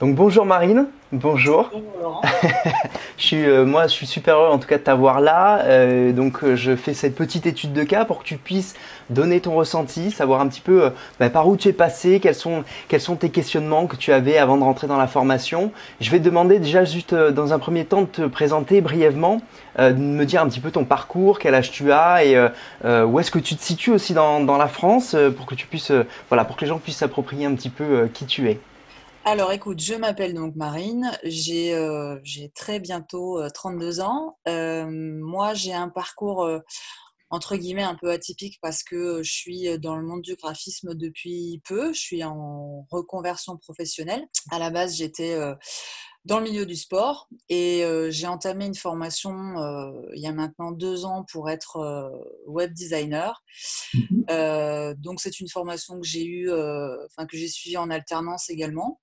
Donc 0.00 0.16
bonjour 0.16 0.44
Marine, 0.44 0.88
bonjour. 1.12 1.70
Bonjour 1.72 2.20
je 3.16 3.22
suis, 3.24 3.44
euh, 3.44 3.64
moi, 3.64 3.86
je 3.86 3.92
suis 3.92 4.08
super 4.08 4.38
heureux 4.38 4.52
en 4.52 4.58
tout 4.58 4.66
cas 4.66 4.76
de 4.76 4.82
t'avoir 4.82 5.20
là. 5.20 5.60
Euh, 5.66 6.10
donc 6.10 6.42
euh, 6.42 6.56
je 6.56 6.74
fais 6.74 6.94
cette 6.94 7.14
petite 7.14 7.46
étude 7.46 7.72
de 7.72 7.84
cas 7.84 8.04
pour 8.04 8.18
que 8.18 8.24
tu 8.24 8.36
puisses 8.36 8.74
donner 9.08 9.40
ton 9.40 9.54
ressenti, 9.54 10.10
savoir 10.10 10.40
un 10.40 10.48
petit 10.48 10.60
peu 10.60 10.90
bah, 11.20 11.30
par 11.30 11.46
où 11.46 11.56
tu 11.56 11.68
es 11.68 11.72
passé, 11.72 12.18
quels 12.18 12.34
sont, 12.34 12.64
quels 12.88 13.00
sont 13.00 13.14
tes 13.14 13.28
questionnements 13.28 13.86
que 13.86 13.94
tu 13.94 14.12
avais 14.12 14.36
avant 14.36 14.56
de 14.56 14.64
rentrer 14.64 14.88
dans 14.88 14.96
la 14.96 15.06
formation. 15.06 15.70
Je 16.00 16.10
vais 16.10 16.18
te 16.18 16.24
demander 16.24 16.58
déjà 16.58 16.84
juste 16.84 17.14
dans 17.14 17.52
un 17.52 17.60
premier 17.60 17.84
temps 17.84 18.02
de 18.02 18.06
te 18.06 18.22
présenter 18.22 18.80
brièvement, 18.80 19.42
de 19.78 19.92
me 19.92 20.24
dire 20.24 20.42
un 20.42 20.48
petit 20.48 20.60
peu 20.60 20.72
ton 20.72 20.84
parcours, 20.84 21.38
quel 21.38 21.54
âge 21.54 21.70
tu 21.70 21.92
as 21.92 22.24
et 22.24 22.48
où 22.84 23.20
est-ce 23.20 23.30
que 23.30 23.38
tu 23.38 23.54
te 23.54 23.62
situes 23.62 23.92
aussi 23.92 24.12
dans, 24.12 24.40
dans 24.40 24.56
la 24.56 24.68
France 24.68 25.14
pour 25.36 25.46
que 25.46 25.54
tu 25.54 25.66
puisses, 25.68 25.92
voilà, 26.30 26.44
pour 26.44 26.56
que 26.56 26.62
les 26.62 26.66
gens 26.66 26.78
puissent 26.78 26.96
s'approprier 26.96 27.46
un 27.46 27.54
petit 27.54 27.70
peu 27.70 28.08
qui 28.12 28.26
tu 28.26 28.48
es. 28.48 28.58
Alors 29.26 29.52
écoute, 29.52 29.80
je 29.80 29.94
m'appelle 29.94 30.34
donc 30.34 30.54
Marine, 30.54 31.10
j'ai 31.22 31.74
euh, 31.74 32.18
très 32.54 32.78
bientôt 32.78 33.40
32 33.54 34.00
euh, 34.00 34.04
ans. 34.04 34.38
Euh, 34.46 34.86
moi, 34.90 35.54
j'ai 35.54 35.72
un 35.72 35.88
parcours 35.88 36.46
entre 37.30 37.56
guillemets 37.56 37.84
un 37.84 37.94
peu 37.94 38.10
atypique 38.10 38.58
parce 38.60 38.82
que 38.82 39.22
je 39.22 39.32
suis 39.32 39.78
dans 39.78 39.96
le 39.96 40.04
monde 40.04 40.20
du 40.20 40.34
graphisme 40.34 40.94
depuis 40.94 41.62
peu, 41.66 41.94
je 41.94 42.00
suis 42.00 42.22
en 42.22 42.86
reconversion 42.90 43.56
professionnelle. 43.56 44.26
À 44.50 44.58
la 44.58 44.68
base, 44.68 44.96
j'étais 44.96 45.38
dans 46.26 46.38
le 46.38 46.44
milieu 46.44 46.66
du 46.66 46.76
sport 46.76 47.30
et 47.48 47.82
j'ai 48.10 48.26
entamé 48.26 48.66
une 48.66 48.74
formation 48.74 49.32
il 50.14 50.20
y 50.20 50.26
a 50.26 50.32
maintenant 50.32 50.70
deux 50.70 51.06
ans 51.06 51.24
pour 51.32 51.48
être 51.48 52.12
web 52.46 52.74
designer. 52.74 53.42
Mmh 53.94 54.00
donc 54.98 55.20
c'est 55.20 55.40
une 55.40 55.48
formation 55.48 56.00
que 56.00 56.06
j'ai 56.06 56.24
eu, 56.24 56.50
enfin 56.50 57.26
que 57.26 57.36
j'ai 57.36 57.48
suivie 57.48 57.76
en 57.76 57.90
alternance 57.90 58.48
également. 58.50 59.00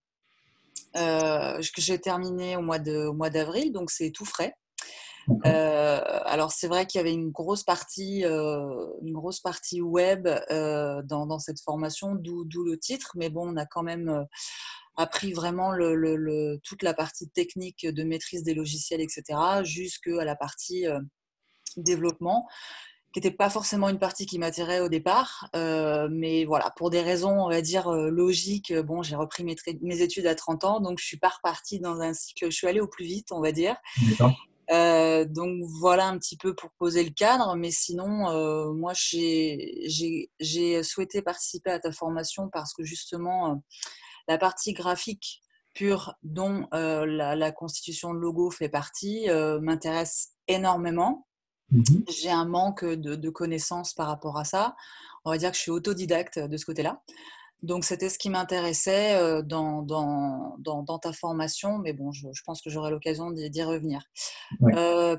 Euh, 0.97 1.61
que 1.71 1.81
j'ai 1.81 1.99
terminé 1.99 2.57
au 2.57 2.61
mois 2.61 2.79
d'avril, 2.79 3.71
donc 3.71 3.91
c'est 3.91 4.11
tout 4.11 4.25
frais. 4.25 4.53
Euh, 5.45 6.01
alors 6.25 6.51
c'est 6.51 6.67
vrai 6.67 6.87
qu'il 6.87 6.97
y 6.97 7.01
avait 7.01 7.13
une 7.13 7.29
grosse 7.29 7.63
partie, 7.63 8.25
euh, 8.25 8.87
une 9.03 9.13
grosse 9.13 9.39
partie 9.39 9.81
web 9.81 10.27
dans, 11.05 11.39
cette 11.39 11.61
formation, 11.61 12.15
d'où 12.15 12.63
le 12.63 12.77
titre, 12.77 13.11
mais 13.15 13.29
bon, 13.29 13.53
on 13.53 13.57
a 13.57 13.65
quand 13.65 13.83
même 13.83 14.25
appris 14.97 15.31
vraiment 15.31 15.71
le, 15.71 16.59
toute 16.63 16.83
la 16.83 16.93
partie 16.93 17.29
technique 17.29 17.87
de 17.87 18.03
maîtrise 18.03 18.43
des 18.43 18.53
logiciels, 18.53 19.01
etc., 19.01 19.23
jusqu'à 19.63 20.25
la 20.25 20.35
partie 20.35 20.85
développement 21.77 22.47
qui 23.13 23.19
n'était 23.19 23.35
pas 23.35 23.49
forcément 23.49 23.89
une 23.89 23.99
partie 23.99 24.25
qui 24.25 24.39
m'attirait 24.39 24.79
au 24.79 24.87
départ. 24.87 25.49
Euh, 25.55 26.07
mais 26.09 26.45
voilà, 26.45 26.71
pour 26.77 26.89
des 26.89 27.01
raisons, 27.01 27.43
on 27.43 27.49
va 27.49 27.61
dire, 27.61 27.89
euh, 27.89 28.09
logiques, 28.09 28.73
bon, 28.73 29.03
j'ai 29.03 29.15
repris 29.15 29.43
mes, 29.43 29.55
mes, 29.81 30.01
études 30.01 30.27
à 30.27 30.35
30 30.35 30.63
ans, 30.63 30.79
donc 30.79 30.99
je 30.99 31.05
suis 31.05 31.17
pas 31.17 31.29
repartie 31.29 31.79
dans 31.79 31.99
un 31.99 32.13
cycle, 32.13 32.45
je 32.45 32.55
suis 32.55 32.67
allée 32.67 32.79
au 32.79 32.87
plus 32.87 33.05
vite, 33.05 33.31
on 33.31 33.41
va 33.41 33.51
dire. 33.51 33.75
Euh, 34.71 35.25
donc 35.25 35.61
voilà 35.81 36.07
un 36.07 36.17
petit 36.17 36.37
peu 36.37 36.55
pour 36.55 36.71
poser 36.79 37.03
le 37.03 37.09
cadre, 37.09 37.57
mais 37.57 37.71
sinon, 37.71 38.73
moi 38.73 38.93
j'ai 38.95 40.29
souhaité 40.83 41.21
participer 41.21 41.71
à 41.71 41.79
ta 41.79 41.91
formation 41.91 42.47
parce 42.47 42.73
que 42.73 42.85
justement, 42.85 43.61
la 44.29 44.37
partie 44.37 44.71
graphique 44.71 45.41
pure 45.73 46.13
dont 46.23 46.67
la, 46.71 47.35
la, 47.35 47.51
constitution 47.51 48.13
de 48.13 48.19
logo 48.19 48.49
fait 48.49 48.69
partie 48.69 49.27
m'intéresse 49.59 50.29
énormément. 50.47 51.27
Mmh 51.71 51.83
j'ai 52.09 52.29
un 52.29 52.45
manque 52.45 52.83
de, 52.83 53.29
connaissances 53.29 53.93
par 53.93 54.07
rapport 54.07 54.37
à 54.37 54.43
ça. 54.43 54.75
On 55.23 55.31
va 55.31 55.37
dire 55.37 55.51
que 55.51 55.57
je 55.57 55.61
suis 55.61 55.71
autodidacte 55.71 56.39
de 56.39 56.57
ce 56.57 56.65
côté-là. 56.65 57.01
Donc, 57.63 57.85
c'était 57.85 58.09
ce 58.09 58.17
qui 58.17 58.29
m'intéressait 58.29 59.43
dans, 59.43 59.83
dans, 59.83 60.99
ta 60.99 61.13
formation, 61.13 61.77
mais 61.77 61.93
bon, 61.93 62.11
je, 62.11 62.27
pense 62.43 62.61
que 62.61 62.71
j'aurai 62.71 62.89
l'occasion 62.89 63.29
d'y 63.31 63.63
revenir. 63.63 64.01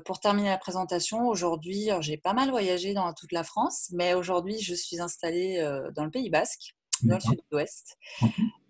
pour 0.05 0.19
terminer 0.19 0.49
la 0.49 0.57
présentation, 0.57 1.27
aujourd'hui, 1.27 1.89
j'ai 2.01 2.17
pas 2.17 2.33
mal 2.33 2.49
voyagé 2.49 2.93
dans 2.93 3.13
toute 3.13 3.31
la 3.31 3.43
France, 3.43 3.89
mais 3.93 4.13
aujourd'hui, 4.13 4.59
je 4.59 4.75
suis 4.75 4.99
installée 4.99 5.57
dans 5.95 6.03
le 6.03 6.11
Pays 6.11 6.29
Basque 6.29 6.75
dans 7.03 7.15
le 7.15 7.21
sud-ouest. 7.21 7.97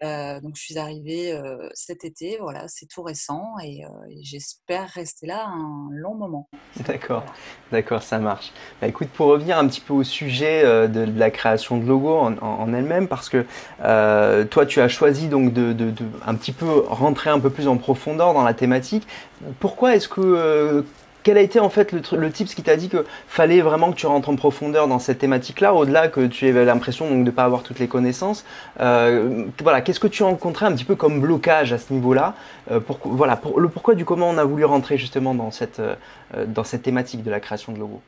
Euh, 0.03 0.41
donc, 0.41 0.55
je 0.57 0.61
suis 0.61 0.77
arrivée 0.77 1.31
euh, 1.31 1.69
cet 1.73 2.03
été, 2.03 2.37
voilà, 2.41 2.65
c'est 2.67 2.87
tout 2.87 3.03
récent 3.03 3.53
et, 3.63 3.85
euh, 3.85 3.87
j'espère 4.21 4.89
rester 4.89 5.27
là 5.27 5.45
un 5.47 5.87
long 5.91 6.15
moment. 6.15 6.49
D'accord, 6.87 7.23
d'accord, 7.71 8.03
ça 8.03 8.19
marche. 8.19 8.51
Bah, 8.81 8.87
écoute, 8.87 9.07
pour 9.09 9.27
revenir 9.27 9.57
un 9.57 9.67
petit 9.67 9.79
peu 9.79 9.93
au 9.93 10.03
sujet 10.03 10.63
de, 10.87 11.05
la 11.17 11.31
création 11.31 11.77
de 11.77 11.85
logo 11.85 12.17
en, 12.17 12.73
elle-même, 12.73 13.07
parce 13.07 13.29
que 13.29 13.45
toi, 14.45 14.65
tu 14.65 14.81
as 14.81 14.87
choisi 14.87 15.27
donc 15.27 15.53
de, 15.53 15.71
de, 15.71 15.93
un 16.25 16.35
petit 16.35 16.51
peu 16.51 16.65
rentrer 16.87 17.29
un 17.29 17.39
peu 17.39 17.49
plus 17.49 17.67
en 17.67 17.77
profondeur 17.77 18.33
dans 18.33 18.43
la 18.43 18.53
thématique. 18.53 19.07
Pourquoi 19.59 19.95
est-ce 19.95 20.07
que 20.07 20.83
quel 21.23 21.37
a 21.37 21.41
été 21.41 21.59
en 21.59 21.69
fait 21.69 21.91
le, 21.91 22.01
le 22.17 22.29
qui 22.29 22.63
t'a 22.63 22.75
dit 22.75 22.89
que 22.89 23.05
fallait 23.27 23.61
vraiment 23.61 23.91
que 23.91 23.97
tu 23.97 24.05
rentres 24.05 24.29
en 24.29 24.35
profondeur 24.35 24.87
dans 24.87 24.99
cette 24.99 25.19
thématique-là, 25.19 25.73
au-delà 25.73 26.09
que 26.09 26.27
tu 26.27 26.47
avais 26.47 26.65
l'impression 26.65 27.09
de 27.09 27.15
ne 27.15 27.31
pas 27.31 27.45
avoir 27.45 27.63
toutes 27.63 27.79
les 27.79 27.87
connaissances 27.87 28.43
euh, 28.79 29.45
Voilà, 29.61 29.81
qu'est-ce 29.81 29.99
que 29.99 30.07
tu 30.07 30.23
as 30.23 30.25
rencontré 30.25 30.65
un 30.65 30.73
petit 30.73 30.83
peu 30.83 30.95
comme 30.95 31.21
blocage 31.21 31.71
à 31.73 31.77
ce 31.77 31.93
niveau-là 31.93 32.35
euh, 32.71 32.79
pour, 32.79 32.99
Voilà, 33.05 33.37
pour, 33.37 33.59
le 33.59 33.69
pourquoi 33.69 33.95
du 33.95 34.05
comment 34.05 34.29
on 34.29 34.37
a 34.37 34.43
voulu 34.43 34.65
rentrer 34.65 34.97
justement 34.97 35.33
dans 35.33 35.51
cette, 35.51 35.79
euh, 35.79 35.95
dans 36.47 36.63
cette 36.63 36.83
thématique 36.83 37.23
de 37.23 37.31
la 37.31 37.39
création 37.39 37.71
de 37.71 37.79
logo. 37.79 38.01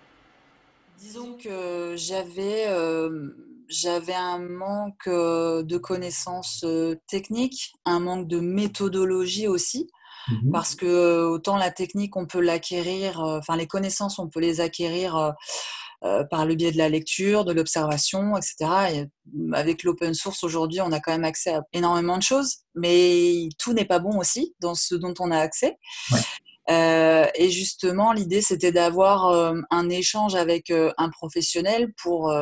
Disons 0.99 1.37
que 1.41 1.93
j'avais 1.95 2.65
j'avais 3.67 4.13
un 4.13 4.37
manque 4.37 5.07
de 5.09 5.77
connaissances 5.77 6.65
techniques, 7.07 7.73
un 7.85 7.99
manque 7.99 8.27
de 8.27 8.39
méthodologie 8.39 9.47
aussi. 9.47 9.89
Mmh 10.27 10.51
Parce 10.51 10.75
que 10.75 11.23
autant 11.23 11.57
la 11.57 11.71
technique, 11.71 12.15
on 12.15 12.25
peut 12.25 12.41
l'acquérir, 12.41 13.19
enfin 13.19 13.55
les 13.55 13.67
connaissances, 13.67 14.19
on 14.19 14.27
peut 14.27 14.39
les 14.39 14.61
acquérir 14.61 15.33
par 16.29 16.45
le 16.45 16.55
biais 16.55 16.71
de 16.71 16.77
la 16.77 16.89
lecture, 16.89 17.45
de 17.45 17.53
l'observation, 17.53 18.37
etc. 18.37 18.55
Et 18.93 19.05
avec 19.53 19.83
l'open 19.83 20.13
source 20.13 20.43
aujourd'hui, 20.43 20.81
on 20.81 20.91
a 20.91 20.99
quand 20.99 21.11
même 21.11 21.23
accès 21.23 21.53
à 21.53 21.63
énormément 21.73 22.17
de 22.17 22.23
choses, 22.23 22.57
mais 22.75 23.49
tout 23.57 23.73
n'est 23.73 23.85
pas 23.85 23.99
bon 23.99 24.19
aussi 24.19 24.55
dans 24.59 24.75
ce 24.75 24.95
dont 24.95 25.13
on 25.19 25.31
a 25.31 25.39
accès. 25.39 25.77
et 26.69 27.49
justement, 27.49 28.11
l'idée, 28.11 28.41
c'était 28.41 28.71
d'avoir 28.71 29.53
un 29.71 29.89
échange 29.89 30.35
avec 30.35 30.71
un 30.71 31.09
professionnel 31.09 31.91
pour, 32.01 32.33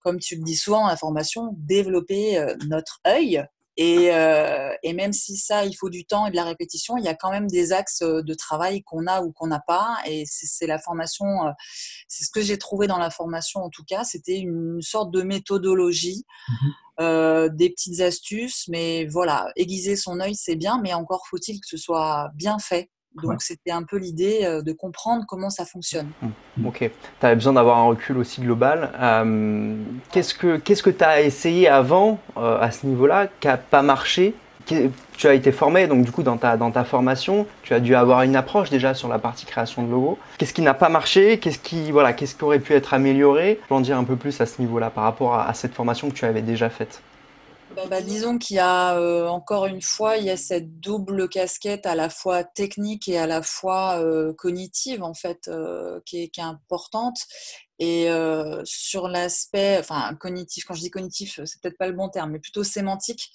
comme 0.00 0.18
tu 0.18 0.36
le 0.36 0.42
dis 0.42 0.56
souvent 0.56 0.86
la 0.86 0.96
formation, 0.96 1.54
développer 1.56 2.44
notre 2.68 3.00
œil 3.06 3.44
euh, 3.80 4.72
et, 4.82 4.92
même 4.92 5.12
si 5.12 5.36
ça, 5.36 5.64
il 5.64 5.74
faut 5.74 5.88
du 5.88 6.04
temps 6.04 6.26
et 6.26 6.30
de 6.30 6.36
la 6.36 6.44
répétition, 6.44 6.96
il 6.96 7.04
y 7.04 7.08
a 7.08 7.14
quand 7.14 7.30
même 7.30 7.46
des 7.46 7.72
axes 7.72 8.02
euh, 8.02 8.22
de 8.22 8.34
travail 8.34 8.82
qu'on 8.82 9.06
a 9.06 9.22
ou 9.22 9.32
qu'on 9.32 9.46
n'a 9.46 9.60
pas. 9.60 9.96
Et 10.06 10.24
c'est 10.26 10.66
la 10.66 10.78
formation, 10.78 11.46
euh, 11.46 11.50
c'est 12.08 12.24
ce 12.24 12.30
que 12.30 12.42
j'ai 12.42 12.58
trouvé 12.58 12.86
dans 12.86 12.98
la 12.98 13.10
formation 13.10 13.60
en 13.60 13.70
tout 13.70 13.84
cas, 13.84 14.04
c'était 14.04 14.38
une 14.38 14.82
sorte 14.82 15.10
de 15.10 15.22
méthodologie, 15.22 16.24
mmh 16.48 16.68
des 17.56 17.70
petites 17.70 18.00
astuces. 18.00 18.68
Mais 18.68 19.06
voilà, 19.06 19.50
aiguiser 19.56 19.96
son 19.96 20.20
œil, 20.20 20.34
c'est 20.34 20.54
bien, 20.54 20.78
mais 20.82 20.92
encore 20.92 21.26
faut-il 21.30 21.58
que 21.58 21.66
ce 21.66 21.78
soit 21.78 22.28
bien 22.34 22.58
fait. 22.58 22.90
Donc 23.22 23.42
c'était 23.42 23.72
un 23.72 23.82
peu 23.82 23.96
l'idée 23.96 24.40
euh, 24.44 24.62
de 24.62 24.72
comprendre 24.72 25.24
comment 25.26 25.50
ça 25.50 25.64
fonctionne. 25.64 26.08
Mmh. 26.22 26.66
Ok, 26.66 26.78
tu 26.78 27.26
avais 27.26 27.34
besoin 27.34 27.54
d'avoir 27.54 27.78
un 27.78 27.84
recul 27.84 28.16
aussi 28.18 28.40
global. 28.40 28.92
Euh, 29.00 29.76
qu'est-ce 30.12 30.34
que 30.34 30.90
tu 30.90 31.04
as 31.04 31.20
essayé 31.22 31.68
avant 31.68 32.20
euh, 32.36 32.60
à 32.60 32.70
ce 32.70 32.86
niveau-là 32.86 33.28
qui 33.40 33.48
n'a 33.48 33.56
pas 33.56 33.82
marché 33.82 34.34
Tu 34.66 35.26
as 35.26 35.34
été 35.34 35.50
formé, 35.50 35.88
donc 35.88 36.04
du 36.04 36.12
coup 36.12 36.22
dans 36.22 36.36
ta, 36.36 36.56
dans 36.56 36.70
ta 36.70 36.84
formation, 36.84 37.46
tu 37.62 37.74
as 37.74 37.80
dû 37.80 37.96
avoir 37.96 38.22
une 38.22 38.36
approche 38.36 38.70
déjà 38.70 38.94
sur 38.94 39.08
la 39.08 39.18
partie 39.18 39.44
création 39.44 39.82
de 39.82 39.90
logo. 39.90 40.18
Qu'est-ce 40.38 40.54
qui 40.54 40.62
n'a 40.62 40.74
pas 40.74 40.88
marché? 40.88 41.38
Qu'est-ce 41.38 41.58
qui, 41.58 41.90
voilà, 41.90 42.12
qu'est-ce 42.12 42.36
qui 42.36 42.44
aurait 42.44 42.60
pu 42.60 42.74
être 42.74 42.94
amélioré? 42.94 43.58
Je 43.62 43.68
peux 43.68 43.74
en 43.74 43.80
dire 43.80 43.98
un 43.98 44.04
peu 44.04 44.16
plus 44.16 44.40
à 44.40 44.46
ce 44.46 44.62
niveau-là 44.62 44.90
par 44.90 45.04
rapport 45.04 45.34
à 45.34 45.52
cette 45.54 45.74
formation 45.74 46.08
que 46.10 46.14
tu 46.14 46.24
avais 46.24 46.42
déjà 46.42 46.70
faite. 46.70 47.02
Bah, 47.76 47.86
bah, 47.88 48.02
disons 48.02 48.38
qu'il 48.38 48.56
y 48.56 48.58
a 48.58 48.98
euh, 48.98 49.28
encore 49.28 49.66
une 49.66 49.82
fois, 49.82 50.16
il 50.16 50.24
y 50.24 50.30
a 50.30 50.36
cette 50.36 50.80
double 50.80 51.28
casquette 51.28 51.86
à 51.86 51.94
la 51.94 52.10
fois 52.10 52.42
technique 52.42 53.08
et 53.08 53.16
à 53.16 53.28
la 53.28 53.42
fois 53.42 54.02
euh, 54.02 54.34
cognitive 54.34 55.04
en 55.04 55.14
fait, 55.14 55.46
euh, 55.46 56.00
qui, 56.04 56.18
est, 56.18 56.38
importante. 56.40 57.18
Et 57.82 58.08
sur 58.64 59.08
l'aspect, 59.08 59.78
enfin 59.80 60.14
cognitif, 60.16 60.64
quand 60.64 60.74
je 60.74 60.80
dis 60.80 60.90
cognitif, 60.90 61.40
c'est 61.46 61.62
peut-être 61.62 61.78
pas 61.78 61.86
le 61.86 61.94
bon 61.94 62.10
terme, 62.10 62.32
mais 62.32 62.38
plutôt 62.38 62.62
sémantique. 62.62 63.30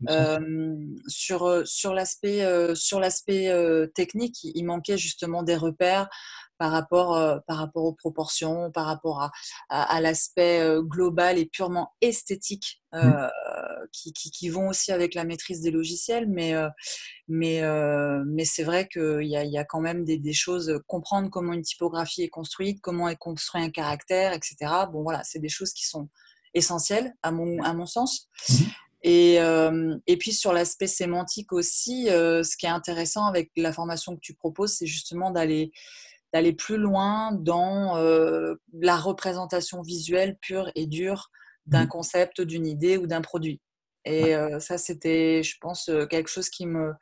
Mmh, 0.00 0.96
sur 1.06 1.66
sur 1.66 1.94
l'aspect 1.94 2.74
sur 2.74 3.00
l'aspect 3.00 3.50
technique, 3.94 4.40
il 4.42 4.64
manquait 4.64 4.98
justement 4.98 5.42
des 5.42 5.56
repères 5.56 6.10
par 6.58 6.70
rapport, 6.70 7.40
par 7.46 7.56
rapport 7.56 7.84
aux 7.84 7.94
proportions, 7.94 8.70
par 8.72 8.84
rapport 8.84 9.22
à, 9.22 9.30
à, 9.70 10.00
l'aspect 10.02 10.62
global 10.82 11.38
et 11.38 11.46
purement 11.46 11.94
esthétique 12.02 12.82
mmh. 12.92 13.28
Qui, 13.92 14.12
qui, 14.12 14.48
vont 14.48 14.68
aussi 14.68 14.92
avec 14.92 15.14
la 15.14 15.24
maîtrise 15.24 15.60
des 15.60 15.70
logiciels. 15.70 16.28
Mais, 16.28 16.54
mais, 17.28 17.62
mais 18.26 18.44
c'est 18.44 18.64
vrai 18.64 18.88
qu'il 18.88 19.26
y 19.26 19.36
a, 19.36 19.44
y 19.44 19.58
a 19.58 19.64
quand 19.64 19.80
même 19.80 20.04
des, 20.04 20.18
des, 20.18 20.32
choses, 20.32 20.80
comprendre 20.86 21.30
comment 21.30 21.52
une 21.52 21.62
typographie 21.62 22.22
est 22.22 22.28
construite, 22.28 22.80
comment 22.80 23.08
est 23.08 23.16
construit 23.16 23.62
un 23.62 23.70
caractère, 23.70 24.32
etc. 24.32 24.56
Bon, 24.92 25.02
voilà, 25.02 25.22
c'est 25.24 25.38
des 25.38 25.48
choses 25.48 25.72
qui 25.72 25.86
sont 25.86 26.08
essentielles 26.54 27.14
à 27.22 27.30
mon, 27.30 27.62
à 27.62 27.74
mon 27.74 27.86
sens. 27.86 28.28
Mmh. 28.48 28.54
Et, 29.02 29.38
et 30.06 30.16
puis 30.16 30.32
sur 30.32 30.52
l'aspect 30.52 30.88
sémantique 30.88 31.52
aussi, 31.52 32.06
ce 32.06 32.56
qui 32.56 32.66
est 32.66 32.70
intéressant 32.70 33.26
avec 33.26 33.50
la 33.56 33.72
formation 33.72 34.14
que 34.14 34.20
tu 34.20 34.34
proposes, 34.34 34.72
c'est 34.72 34.86
justement 34.86 35.30
d'aller 35.30 35.72
d'aller 36.32 36.52
plus 36.52 36.76
loin 36.76 37.32
dans 37.32 37.96
la 38.80 38.96
représentation 38.96 39.82
visuelle 39.82 40.36
pure 40.40 40.70
et 40.74 40.86
dure 40.86 41.30
d'un 41.66 41.84
mmh. 41.84 41.88
concept, 41.88 42.40
d'une 42.40 42.66
idée 42.66 42.96
ou 42.96 43.06
d'un 43.06 43.20
produit. 43.20 43.60
Et 44.04 44.34
ça, 44.60 44.78
c'était, 44.78 45.42
je 45.42 45.56
pense, 45.60 45.90
quelque 46.08 46.28
chose 46.28 46.48
qui 46.48 46.66
me, 46.66 46.92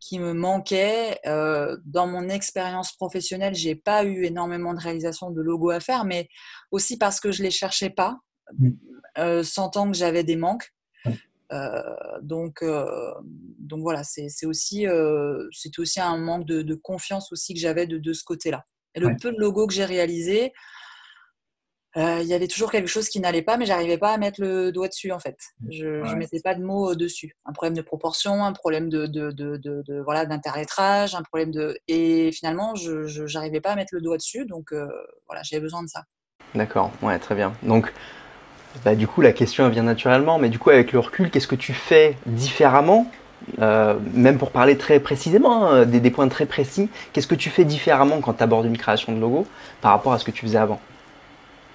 qui 0.00 0.18
me 0.18 0.32
manquait. 0.32 1.18
dans 1.24 2.06
mon 2.06 2.28
expérience 2.28 2.92
professionnelle, 2.92 3.54
j'ai 3.54 3.76
pas 3.76 4.04
eu 4.04 4.24
énormément 4.24 4.74
de 4.74 4.80
réalisation 4.80 5.30
de 5.30 5.40
logos 5.40 5.70
à 5.70 5.80
faire, 5.80 6.04
mais 6.04 6.28
aussi 6.70 6.98
parce 6.98 7.20
que 7.20 7.30
je 7.30 7.42
les 7.42 7.50
cherchais 7.50 7.90
pas, 7.90 8.18
mmh. 8.58 9.42
sentant 9.42 9.90
que 9.90 9.96
j'avais 9.96 10.24
des 10.24 10.36
manques. 10.36 10.72
donc, 12.22 12.64
donc 13.58 13.80
voilà, 13.82 14.02
c'est 14.02 14.46
aussi, 14.46 14.86
c'était 15.52 15.80
aussi 15.80 16.00
un 16.00 16.16
manque 16.16 16.46
de, 16.46 16.74
confiance 16.74 17.30
aussi 17.30 17.54
que 17.54 17.60
j'avais 17.60 17.86
de, 17.86 17.98
de, 17.98 18.12
ce 18.12 18.24
côté-là. 18.24 18.64
Et 18.94 19.00
le 19.00 19.16
peu 19.16 19.32
de 19.32 19.38
logos 19.38 19.66
que 19.66 19.72
j'ai 19.72 19.84
réalisés, 19.84 20.46
euh, 20.46 20.48
il 21.96 22.24
y 22.24 22.34
avait 22.34 22.48
toujours 22.48 22.70
quelque 22.70 22.88
chose 22.88 23.08
qui 23.08 23.20
n'allait 23.20 23.42
pas, 23.42 23.56
mais 23.56 23.66
j'arrivais 23.66 23.98
pas 23.98 24.12
à 24.12 24.18
mettre 24.18 24.40
le 24.40 24.72
doigt 24.72 24.88
dessus 24.88 25.12
en 25.12 25.18
fait. 25.18 25.36
Je 25.70 25.86
ne 25.86 26.14
mettais 26.14 26.40
pas 26.40 26.54
de 26.54 26.62
mots 26.62 26.94
dessus. 26.94 27.36
Un 27.44 27.52
problème 27.52 27.74
de 27.74 27.82
proportion, 27.82 28.44
un 28.44 28.52
problème 28.52 28.88
de, 28.88 29.06
de, 29.06 29.30
de, 29.30 29.56
de 29.58 30.00
voilà 30.00 30.24
d'interlettrage, 30.24 31.14
un 31.14 31.22
problème 31.22 31.50
de 31.50 31.78
et 31.88 32.30
finalement 32.32 32.74
je 32.74 33.32
n'arrivais 33.34 33.60
pas 33.60 33.72
à 33.72 33.76
mettre 33.76 33.94
le 33.94 34.00
doigt 34.00 34.16
dessus, 34.16 34.46
donc 34.46 34.72
euh, 34.72 34.86
voilà 35.26 35.42
j'avais 35.42 35.60
besoin 35.60 35.82
de 35.82 35.88
ça. 35.88 36.04
D'accord, 36.54 36.90
ouais 37.02 37.18
très 37.18 37.34
bien. 37.34 37.52
Donc 37.62 37.92
bah, 38.84 38.94
du 38.94 39.06
coup 39.06 39.20
la 39.20 39.32
question 39.32 39.68
vient 39.68 39.82
naturellement, 39.82 40.38
mais 40.38 40.48
du 40.48 40.58
coup 40.58 40.70
avec 40.70 40.92
le 40.92 40.98
recul, 40.98 41.30
qu'est-ce 41.30 41.48
que 41.48 41.56
tu 41.56 41.72
fais 41.72 42.16
différemment? 42.26 43.10
Euh, 43.60 43.98
même 44.14 44.38
pour 44.38 44.52
parler 44.52 44.78
très 44.78 45.00
précisément, 45.00 45.66
hein, 45.66 45.84
des, 45.84 45.98
des, 45.98 46.12
points 46.12 46.28
très 46.28 46.46
précis, 46.46 46.88
qu'est-ce 47.12 47.26
que 47.26 47.34
tu 47.34 47.50
fais 47.50 47.64
différemment 47.64 48.20
quand 48.20 48.34
tu 48.34 48.42
abordes 48.42 48.66
une 48.66 48.78
création 48.78 49.12
de 49.12 49.20
logo 49.20 49.48
par 49.80 49.90
rapport 49.90 50.12
à 50.12 50.18
ce 50.20 50.24
que 50.24 50.30
tu 50.30 50.42
faisais 50.42 50.58
avant? 50.58 50.80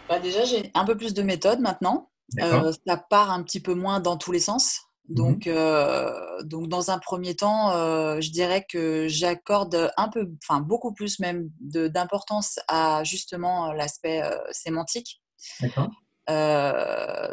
Bah, 0.09 0.19
déjà, 0.19 0.43
j'ai 0.45 0.71
un 0.73 0.85
peu 0.85 0.95
plus 0.95 1.13
de 1.13 1.21
méthode 1.21 1.59
maintenant. 1.59 2.09
Euh, 2.39 2.73
ça 2.85 2.97
part 2.97 3.31
un 3.31 3.43
petit 3.43 3.61
peu 3.61 3.73
moins 3.73 3.99
dans 3.99 4.17
tous 4.17 4.31
les 4.31 4.39
sens. 4.39 4.81
Mmh 5.09 5.15
donc, 5.15 5.47
euh, 5.47 6.43
donc 6.43 6.67
dans 6.67 6.91
un 6.91 6.99
premier 6.99 7.33
temps, 7.33 7.71
euh, 7.71 8.19
je 8.19 8.29
dirais 8.29 8.65
que 8.69 9.07
j'accorde 9.07 9.89
un 9.95 10.09
peu, 10.09 10.29
enfin 10.43 10.59
beaucoup 10.59 10.93
plus 10.93 11.19
même 11.19 11.49
d'importance 11.61 12.59
à 12.67 13.05
justement 13.05 13.71
l'aspect 13.71 14.21
sémantique. 14.51 15.21
D'accord. 15.61 15.89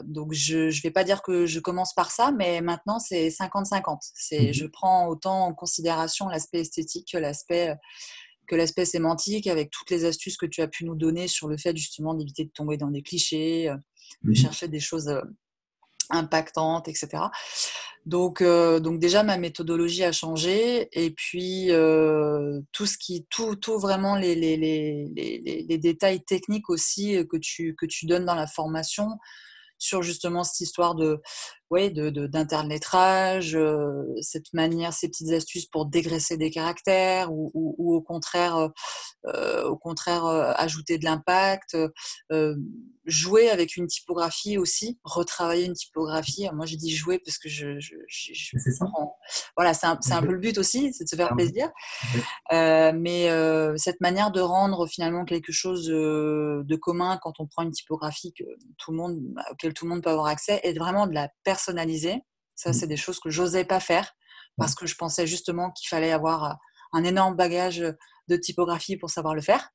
donc 0.04 0.32
je 0.34 0.66
ne 0.66 0.82
vais 0.82 0.92
pas 0.92 1.02
dire 1.02 1.20
que 1.22 1.46
je 1.46 1.58
commence 1.58 1.94
par 1.94 2.12
ça, 2.12 2.30
mais 2.30 2.60
maintenant 2.60 3.00
c'est 3.00 3.26
50-50. 3.26 3.98
C'est, 4.14 4.50
mmh 4.50 4.52
Je 4.52 4.66
prends 4.66 5.08
autant 5.08 5.46
en 5.46 5.52
considération 5.52 6.28
l'aspect 6.28 6.60
esthétique 6.60 7.08
que 7.12 7.18
l'aspect 7.18 7.74
que 8.46 8.56
l'aspect 8.56 8.84
sémantique, 8.84 9.46
avec 9.46 9.70
toutes 9.70 9.90
les 9.90 10.04
astuces 10.04 10.36
que 10.36 10.46
tu 10.46 10.60
as 10.62 10.68
pu 10.68 10.84
nous 10.84 10.94
donner 10.94 11.28
sur 11.28 11.48
le 11.48 11.56
fait 11.56 11.76
justement 11.76 12.14
d'éviter 12.14 12.44
de 12.44 12.50
tomber 12.50 12.76
dans 12.76 12.90
des 12.90 13.02
clichés, 13.02 13.68
euh, 13.68 13.76
de 14.22 14.30
mmh 14.30 14.34
chercher 14.34 14.68
des 14.68 14.80
choses 14.80 15.08
euh, 15.08 15.20
impactantes, 16.10 16.88
etc. 16.88 17.24
Donc, 18.06 18.42
euh, 18.42 18.80
donc 18.80 19.00
déjà, 19.00 19.22
ma 19.22 19.38
méthodologie 19.38 20.04
a 20.04 20.12
changé. 20.12 20.88
Et 20.92 21.10
puis, 21.10 21.68
tout 22.72 22.86
ce 22.86 22.98
qui, 22.98 23.26
tout, 23.30 23.56
tout 23.56 23.78
vraiment 23.78 24.16
les, 24.16 24.34
les, 24.34 24.56
les, 24.56 25.64
les, 25.66 25.78
détails 25.78 26.22
techniques 26.22 26.68
aussi 26.68 27.16
que 27.30 27.38
tu, 27.38 27.74
que 27.74 27.86
tu 27.86 28.04
donnes 28.04 28.26
dans 28.26 28.34
la 28.34 28.46
formation 28.46 29.18
sur 29.78 30.02
justement 30.02 30.44
cette 30.44 30.60
histoire 30.60 30.94
de, 30.94 31.20
ouais, 31.74 31.90
d'interlettrage, 31.90 33.52
de, 33.52 33.58
euh, 33.58 34.14
cette 34.20 34.52
manière, 34.52 34.92
ces 34.92 35.08
petites 35.08 35.32
astuces 35.32 35.66
pour 35.66 35.86
dégraisser 35.86 36.36
des 36.36 36.50
caractères 36.50 37.32
ou, 37.32 37.96
au 37.96 38.00
contraire, 38.00 38.56
euh, 38.56 38.68
euh, 39.26 39.64
au 39.64 39.76
contraire 39.76 40.24
ajouter 40.24 40.98
de 40.98 41.04
l'impact, 41.04 41.76
jouer 43.06 43.50
avec 43.50 43.76
une 43.76 43.86
typographie 43.86 44.56
aussi, 44.56 44.98
retravailler 45.02 45.66
une 45.66 45.74
typographie. 45.74 46.48
Moi, 46.54 46.64
j'ai 46.66 46.76
dit 46.76 46.94
jouer 46.94 47.18
parce 47.18 47.38
que 47.38 47.48
je, 47.48 47.78
je, 47.80 47.94
voilà, 49.56 49.74
c'est 49.74 49.86
un, 49.86 49.98
un, 50.10 50.22
peu 50.22 50.32
le 50.32 50.38
but 50.38 50.56
aussi, 50.58 50.92
c'est 50.92 51.04
de 51.04 51.08
se 51.08 51.16
faire 51.16 51.34
plaisir. 51.34 51.70
mais 52.52 53.28
cette 53.78 54.00
manière 54.00 54.30
de 54.30 54.40
rendre 54.40 54.86
finalement 54.86 55.24
quelque 55.24 55.52
chose 55.52 55.86
de 55.86 56.76
commun 56.76 57.18
quand 57.22 57.40
on 57.40 57.46
prend 57.46 57.62
une 57.62 57.72
typographie 57.72 58.32
que 58.32 58.44
tout 58.78 58.92
le 58.92 58.98
monde, 58.98 59.20
auquel 59.50 59.74
tout 59.74 59.86
le 59.86 59.90
monde 59.90 60.02
peut 60.02 60.10
avoir 60.10 60.26
accès, 60.26 60.60
est 60.62 60.78
vraiment 60.78 61.06
de 61.06 61.14
la 61.14 61.28
personne 61.42 61.63
personnalisé. 61.64 62.22
Ça, 62.54 62.70
mmh. 62.70 62.72
c'est 62.74 62.86
des 62.86 62.96
choses 62.96 63.18
que 63.20 63.30
j'osais 63.30 63.64
pas 63.64 63.80
faire 63.80 64.12
parce 64.56 64.74
que 64.74 64.86
je 64.86 64.94
pensais 64.94 65.26
justement 65.26 65.72
qu'il 65.72 65.88
fallait 65.88 66.12
avoir 66.12 66.44
euh, 66.44 66.54
un 66.92 67.04
énorme 67.04 67.34
bagage 67.34 67.84
de 68.28 68.36
typographie 68.36 68.96
pour 68.96 69.10
savoir 69.10 69.34
le 69.34 69.40
faire. 69.40 69.70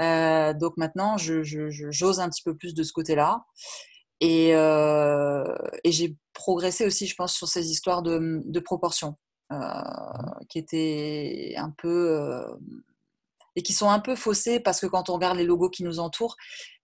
Euh, 0.00 0.52
donc 0.54 0.76
maintenant, 0.76 1.16
j'ose 1.18 1.44
je, 1.44 2.20
un 2.20 2.28
petit 2.28 2.42
peu 2.42 2.56
plus 2.56 2.74
de 2.74 2.82
ce 2.82 2.92
côté-là. 2.92 3.44
Et, 4.20 4.54
euh, 4.54 5.44
et 5.84 5.92
j'ai 5.92 6.16
progressé 6.32 6.86
aussi, 6.86 7.06
je 7.06 7.14
pense, 7.16 7.34
sur 7.34 7.48
ces 7.48 7.70
histoires 7.70 8.02
de, 8.02 8.40
de 8.44 8.60
proportions 8.60 9.16
qui 10.48 10.58
étaient 10.58 11.54
un 11.56 11.72
peu. 11.78 12.44
et 13.54 13.62
qui 13.62 13.72
sont 13.72 13.88
un 13.88 14.00
peu 14.00 14.16
faussées 14.16 14.58
parce 14.58 14.80
que 14.80 14.86
quand 14.86 15.08
on 15.08 15.14
regarde 15.14 15.36
les 15.36 15.44
logos 15.44 15.70
qui 15.70 15.84
nous 15.84 15.98
entourent, 16.00 16.36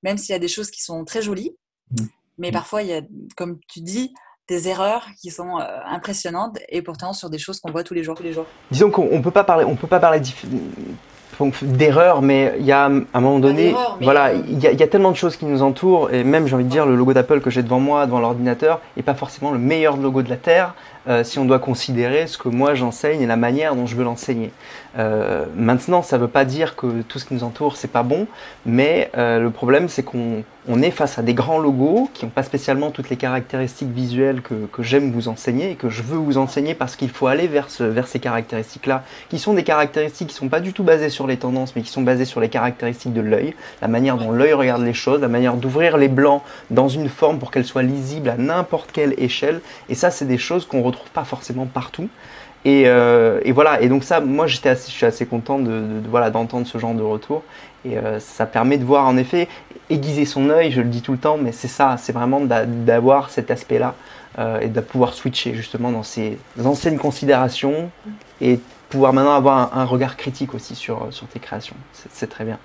même 0.02 0.18
s'il 0.18 0.32
y 0.32 0.36
a 0.36 0.38
des 0.38 0.48
choses 0.48 0.70
qui 0.70 0.80
sont 0.82 1.04
très 1.04 1.22
jolies. 1.22 1.56
Mais 2.38 2.50
mmh. 2.50 2.52
parfois, 2.52 2.82
il 2.82 2.88
y 2.88 2.94
a, 2.94 3.02
comme 3.36 3.58
tu 3.68 3.80
dis, 3.80 4.12
des 4.48 4.68
erreurs 4.68 5.06
qui 5.20 5.30
sont 5.30 5.58
euh, 5.58 5.64
impressionnantes 5.86 6.58
et 6.68 6.82
pourtant 6.82 7.12
sur 7.12 7.30
des 7.30 7.38
choses 7.38 7.60
qu'on 7.60 7.70
voit 7.70 7.84
tous 7.84 7.94
les 7.94 8.02
jours. 8.02 8.16
Tous 8.16 8.22
les 8.22 8.32
jours. 8.32 8.46
Disons 8.70 8.90
qu'on 8.90 9.16
ne 9.16 9.22
peut 9.22 9.30
pas 9.30 9.44
parler, 9.44 9.64
on 9.64 9.76
peut 9.76 9.86
pas 9.86 10.00
parler 10.00 10.20
d'erreur, 11.62 12.22
mais 12.22 12.54
il 12.58 12.64
y 12.64 12.72
a 12.72 12.84
à 12.84 12.88
un 12.88 13.20
moment 13.20 13.38
donné, 13.38 13.74
voilà, 14.00 14.32
il 14.32 14.58
y, 14.60 14.82
a 14.82 14.86
tellement 14.86 15.10
de 15.10 15.16
choses 15.16 15.36
qui 15.36 15.46
nous 15.46 15.62
entourent 15.62 16.12
et 16.12 16.24
même 16.24 16.46
j'ai 16.46 16.54
envie 16.54 16.64
de 16.64 16.68
dire 16.68 16.86
le 16.86 16.94
logo 16.94 17.12
d'Apple 17.12 17.40
que 17.40 17.50
j'ai 17.50 17.62
devant 17.62 17.80
moi, 17.80 18.06
devant 18.06 18.20
l'ordinateur, 18.20 18.80
n'est 18.96 19.02
pas 19.02 19.14
forcément 19.14 19.50
le 19.50 19.58
meilleur 19.58 19.96
logo 19.96 20.22
de 20.22 20.30
la 20.30 20.36
terre. 20.36 20.74
Euh, 21.08 21.24
si 21.24 21.40
on 21.40 21.44
doit 21.44 21.58
considérer 21.58 22.28
ce 22.28 22.38
que 22.38 22.48
moi 22.48 22.74
j'enseigne 22.74 23.22
et 23.22 23.26
la 23.26 23.36
manière 23.36 23.74
dont 23.74 23.86
je 23.86 23.96
veux 23.96 24.04
l'enseigner. 24.04 24.52
Euh, 24.98 25.46
maintenant, 25.56 26.00
ça 26.00 26.16
ne 26.16 26.22
veut 26.22 26.28
pas 26.28 26.44
dire 26.44 26.76
que 26.76 27.02
tout 27.02 27.18
ce 27.18 27.24
qui 27.24 27.34
nous 27.34 27.42
entoure 27.42 27.76
c'est 27.76 27.90
pas 27.90 28.04
bon, 28.04 28.28
mais 28.66 29.10
euh, 29.16 29.40
le 29.40 29.50
problème 29.50 29.88
c'est 29.88 30.04
qu'on 30.04 30.44
est 30.82 30.90
face 30.90 31.18
à 31.18 31.22
des 31.22 31.34
grands 31.34 31.58
logos 31.58 32.08
qui 32.14 32.24
n'ont 32.24 32.30
pas 32.30 32.42
spécialement 32.42 32.90
toutes 32.90 33.10
les 33.10 33.16
caractéristiques 33.16 33.90
visuelles 33.90 34.42
que, 34.42 34.54
j'aime 34.82 35.10
vous 35.10 35.28
enseigner 35.28 35.72
et 35.72 35.74
que 35.74 35.88
je 35.88 36.02
veux 36.02 36.16
vous 36.16 36.38
enseigner 36.38 36.74
parce 36.74 36.96
qu'il 36.96 37.10
faut 37.10 37.26
aller 37.26 37.48
vers, 37.48 37.70
ce, 37.70 37.82
vers 37.84 38.06
ces 38.06 38.20
caractéristiques-là, 38.20 39.04
qui 39.28 39.38
sont 39.38 39.54
des 39.54 39.64
caractéristiques 39.64 40.28
qui 40.28 40.34
ne 40.34 40.38
sont 40.38 40.48
pas 40.48 40.60
du 40.60 40.72
tout 40.72 40.84
basées 40.84 41.08
sur 41.08 41.26
les 41.26 41.36
tendances, 41.36 41.74
mais 41.74 41.82
qui 41.82 41.90
sont 41.90 42.02
basées 42.02 42.24
sur 42.24 42.40
les 42.40 42.48
caractéristiques 42.48 43.12
de 43.12 43.20
l'œil, 43.20 43.54
la 43.80 43.88
manière 43.88 44.16
dont 44.16 44.30
l'œil 44.30 44.52
regarde 44.52 44.82
les 44.82 44.94
choses, 44.94 45.20
la 45.20 45.28
manière 45.28 45.56
d'ouvrir 45.56 45.96
les 45.96 46.08
blancs 46.08 46.42
dans 46.70 46.88
une 46.88 47.08
forme 47.08 47.38
pour 47.38 47.50
qu'elle 47.50 47.64
soit 47.64 47.82
lisible 47.82 48.28
à 48.28 48.36
n'importe 48.36 48.92
quelle 48.92 49.14
échelle. 49.18 49.60
Et 49.88 49.94
ça, 49.94 50.10
c'est 50.10 50.26
des 50.26 50.38
choses 50.38 50.66
qu'on 50.66 50.82
retrouve 50.82 51.10
pas 51.10 51.24
forcément 51.24 51.66
partout. 51.66 52.08
Euh, 52.66 53.40
et, 53.44 53.52
voilà, 53.52 53.80
et 53.80 53.88
donc 53.88 54.04
ça, 54.04 54.20
moi 54.20 54.46
j'étais 54.46 54.74
je 54.74 54.90
suis 54.90 55.06
assez 55.06 55.26
content 55.26 55.58
de, 55.58 55.82
d'entendre 56.30 56.66
ce 56.66 56.78
genre 56.78 56.94
de 56.94 57.02
retour. 57.02 57.42
Et 57.84 57.98
euh, 57.98 58.20
ça 58.20 58.46
permet 58.46 58.78
de 58.78 58.84
voir 58.84 59.06
en 59.06 59.16
effet 59.16 59.48
aiguiser 59.92 60.24
son 60.24 60.50
œil, 60.50 60.72
je 60.72 60.80
le 60.80 60.88
dis 60.88 61.02
tout 61.02 61.12
le 61.12 61.18
temps, 61.18 61.36
mais 61.36 61.52
c'est 61.52 61.68
ça, 61.68 61.96
c'est 61.98 62.12
vraiment 62.12 62.40
d'avoir 62.40 63.30
cet 63.30 63.50
aspect-là 63.50 63.94
euh, 64.38 64.60
et 64.60 64.68
de 64.68 64.80
pouvoir 64.80 65.14
switcher 65.14 65.54
justement 65.54 65.90
dans 65.90 66.02
ces 66.02 66.38
anciennes 66.64 66.98
considérations 66.98 67.90
et 68.40 68.60
pouvoir 68.88 69.12
maintenant 69.12 69.34
avoir 69.34 69.76
un, 69.76 69.84
regard 69.84 70.16
critique 70.16 70.54
aussi 70.54 70.74
sur, 70.74 71.08
sur 71.10 71.26
tes 71.26 71.38
créations. 71.38 71.76
C'est 72.10 72.28
très 72.28 72.44
bien. 72.44 72.58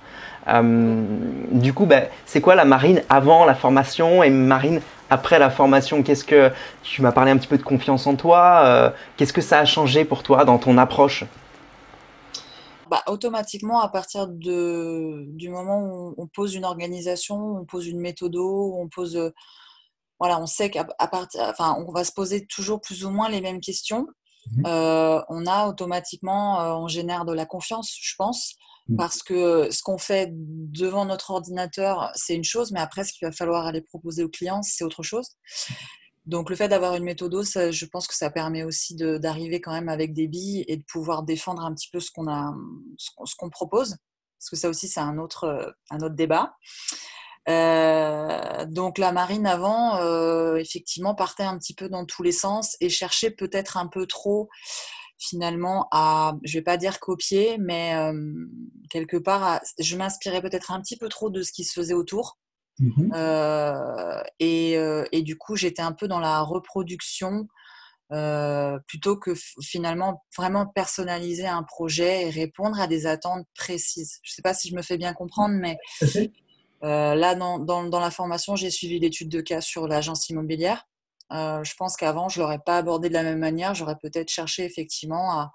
du 1.51 1.74
coup, 1.74 1.86
ben, 1.86 2.05
c'est 2.25 2.41
quoi 2.41 2.55
la 2.55 2.65
marine 2.65 3.01
avant 3.10 3.46
la 3.46 3.55
formation 3.55 4.24
et 4.24 4.29
marine 4.29 4.81
après 5.10 5.39
la 5.39 5.50
formation, 5.50 6.03
qu'est-ce 6.03 6.25
que 6.25 6.51
tu 6.84 7.01
m'as 7.01 7.12
parlé 7.12 7.31
un 7.31 7.38
petit 7.38 7.48
peu 7.48 7.57
de 7.57 7.63
confiance 7.63 8.07
en 8.07 8.15
toi 8.15 8.62
euh, 8.65 8.89
Qu'est-ce 9.15 9.34
que 9.34 9.41
ça 9.41 9.60
a 9.60 9.65
changé 9.65 10.03
pour 10.05 10.24
toi 10.24 10.43
dans 10.46 10.57
ton 10.57 10.77
approche? 10.77 11.24
Bah, 12.89 13.03
automatiquement, 13.08 13.79
à 13.79 13.89
partir 13.89 14.27
de, 14.27 15.25
du 15.29 15.50
moment 15.50 15.82
où 15.82 16.15
on 16.17 16.27
pose 16.27 16.56
une 16.56 16.65
organisation, 16.65 17.36
on 17.36 17.65
pose 17.65 17.88
une 17.88 18.00
méthode, 18.00 18.36
on 18.36 18.88
pose, 18.89 19.15
euh, 19.15 19.32
voilà, 20.20 20.39
on 20.39 20.48
sait 20.48 20.70
qu'à 20.70 20.86
partir, 20.86 21.41
enfin, 21.41 21.75
on 21.86 21.91
va 21.91 22.03
se 22.03 22.12
poser 22.12 22.46
toujours 22.46 22.82
plus 22.82 23.06
ou 23.06 23.10
moins 23.10 23.29
les 23.29 23.41
mêmes 23.41 23.62
questions. 23.62 24.08
Mmh 24.51 24.63
euh, 24.65 25.22
on 25.27 25.46
a 25.46 25.67
automatiquement, 25.67 26.79
on 26.82 26.88
génère 26.88 27.25
de 27.25 27.34
la 27.34 27.46
confiance, 27.46 27.94
je 28.00 28.15
pense. 28.17 28.56
Mmh. 28.88 28.96
Parce 28.96 29.22
que 29.22 29.70
ce 29.70 29.82
qu'on 29.82 29.98
fait 29.98 30.29
devant 30.32 31.03
notre 31.03 31.32
ordinateur, 31.32 32.12
c'est 32.15 32.34
une 32.34 32.46
chose, 32.46 32.72
mais 32.72 32.79
après, 32.79 33.03
ce 33.03 33.12
qu'il 33.12 33.27
va 33.27 33.34
falloir 33.34 33.67
aller 33.67 33.82
proposer 33.82 34.24
aux 34.24 34.29
clients, 34.29 34.62
c'est 34.62 34.86
autre 34.86 35.03
chose. 35.03 35.27
Donc, 36.27 36.50
le 36.50 36.57
fait 36.57 36.67
d'avoir 36.67 36.93
une 36.96 37.05
méthode, 37.05 37.34
je 37.41 37.86
pense 37.86 38.05
que 38.05 38.13
ça 38.13 38.29
permet 38.29 38.63
aussi 38.63 38.96
d'arriver 38.96 39.62
quand 39.62 39.72
même 39.72 39.88
avec 39.88 40.13
des 40.13 40.27
billes 40.27 40.65
et 40.67 40.75
de 40.75 40.84
pouvoir 40.84 41.24
défendre 41.24 41.63
un 41.63 41.74
petit 41.74 41.89
peu 41.89 42.01
ce 42.01 42.12
qu'on 42.12 42.27
a, 42.27 42.53
ce 42.98 43.36
qu'on 43.38 43.50
propose. 43.50 43.96
Parce 44.38 44.50
que 44.50 44.55
ça 44.57 44.69
aussi, 44.69 44.89
c'est 44.89 45.00
un 45.00 45.17
autre, 45.17 45.74
un 45.89 45.98
autre 46.01 46.15
débat. 46.15 46.53
donc 48.67 48.98
la 48.98 49.13
marine 49.13 49.48
avant, 49.48 50.55
effectivement, 50.57 51.15
partait 51.15 51.43
un 51.43 51.57
petit 51.57 51.74
peu 51.74 51.88
dans 51.88 52.05
tous 52.05 52.24
les 52.24 52.34
sens 52.34 52.75
et 52.81 52.89
cherchait 52.89 53.31
peut-être 53.31 53.77
un 53.77 53.88
peu 53.88 54.05
trop 54.05 54.50
finalement 55.17 55.88
à, 55.91 56.36
je 56.43 56.57
vais 56.57 56.63
pas 56.63 56.77
dire 56.77 57.00
copier, 57.00 57.57
mais 57.57 57.96
quelque 58.89 59.17
part, 59.17 59.62
je 59.79 59.96
m'inspirais 59.96 60.41
peut-être 60.41 60.72
un 60.72 60.81
petit 60.81 60.98
peu 60.98 61.07
trop 61.07 61.29
de 61.29 61.41
ce 61.41 61.53
qui 61.53 61.63
se 61.63 61.74
faisait 61.74 61.93
autour. 61.93 62.38
Mmh 62.79 63.12
et, 64.39 64.74
et, 65.12 65.22
du 65.24 65.38
coup, 65.38 65.55
j'étais 65.55 65.81
un 65.81 65.93
peu 65.93 66.07
dans 66.07 66.19
la 66.19 66.41
reproduction 66.41 67.48
plutôt 68.88 69.17
que 69.17 69.34
finalement 69.62 70.24
vraiment 70.38 70.67
personnaliser 70.67 71.48
un 71.48 71.63
projet 71.63 72.27
et 72.27 72.29
répondre 72.29 72.79
à 72.79 72.88
des 72.88 73.05
attentes 73.05 73.46
précises. 73.55 74.19
Je 74.24 74.31
ne 74.31 74.36
sais 74.36 74.41
pas 74.41 74.53
si 74.53 74.69
je 74.69 74.75
me 74.75 74.81
fais 74.81 74.98
bien 74.98 75.13
comprendre, 75.13 75.55
mais 75.55 75.77
là, 76.81 77.36
dans, 77.36 77.60
dans, 77.60 77.84
dans, 77.84 78.00
la 78.00 78.12
formation, 78.12 78.55
j'ai 78.55 78.69
suivi 78.69 79.00
l'étude 79.00 79.29
de 79.29 79.41
cas 79.41 79.62
sur 79.62 79.88
l'agence 79.88 80.29
immobilière. 80.29 80.88
je 81.31 81.75
pense 81.77 81.98
qu'avant, 81.98 82.29
je 82.29 82.39
ne 82.39 82.43
l'aurais 82.43 82.62
pas 82.65 82.77
abordé 82.77 83.10
de 83.10 83.13
la 83.13 83.24
même 83.24 83.39
manière. 83.39 83.74
J'aurais 83.74 83.98
peut-être 84.01 84.29
cherché 84.29 84.63
effectivement 84.63 85.31
à, 85.31 85.51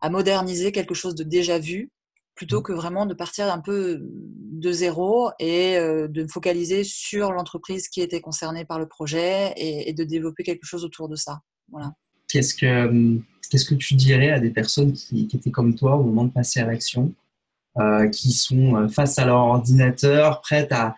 à, 0.00 0.10
moderniser 0.10 0.72
quelque 0.72 0.94
chose 0.94 1.14
de 1.14 1.24
déjà 1.24 1.58
vu 1.58 1.90
plutôt 2.36 2.60
mmh. 2.60 2.64
que 2.64 2.72
vraiment 2.72 3.06
de 3.06 3.14
partir 3.14 3.52
un 3.52 3.58
peu 3.58 4.00
de 4.02 4.72
zéro 4.72 5.30
et 5.40 5.76
de 5.76 6.22
me 6.22 6.28
focaliser 6.28 6.84
sur 6.84 7.32
l'entreprise 7.32 7.88
qui 7.88 8.00
était 8.00 8.20
concernée 8.20 8.64
par 8.64 8.78
le 8.78 8.86
projet 8.86 9.52
et, 9.56 9.92
de 9.92 10.04
développer 10.04 10.44
quelque 10.44 10.64
chose 10.64 10.84
autour 10.84 11.08
de 11.08 11.16
ça. 11.16 11.40
Qu'est-ce 12.28 12.54
que, 12.54 13.18
qu'est-ce 13.50 13.64
que 13.64 13.74
tu 13.74 13.94
dirais 13.94 14.30
à 14.30 14.40
des 14.40 14.50
personnes 14.50 14.92
qui, 14.92 15.28
étaient 15.32 15.50
comme 15.50 15.74
toi 15.74 15.96
au 15.96 16.02
moment 16.02 16.24
de 16.24 16.30
passer 16.30 16.60
à 16.60 16.66
l'action, 16.66 17.12
euh, 17.78 18.08
qui 18.08 18.32
sont 18.32 18.76
euh, 18.76 18.88
face 18.88 19.18
à 19.18 19.26
leur 19.26 19.38
ordinateur, 19.38 20.40
prêtes 20.40 20.72
à, 20.72 20.96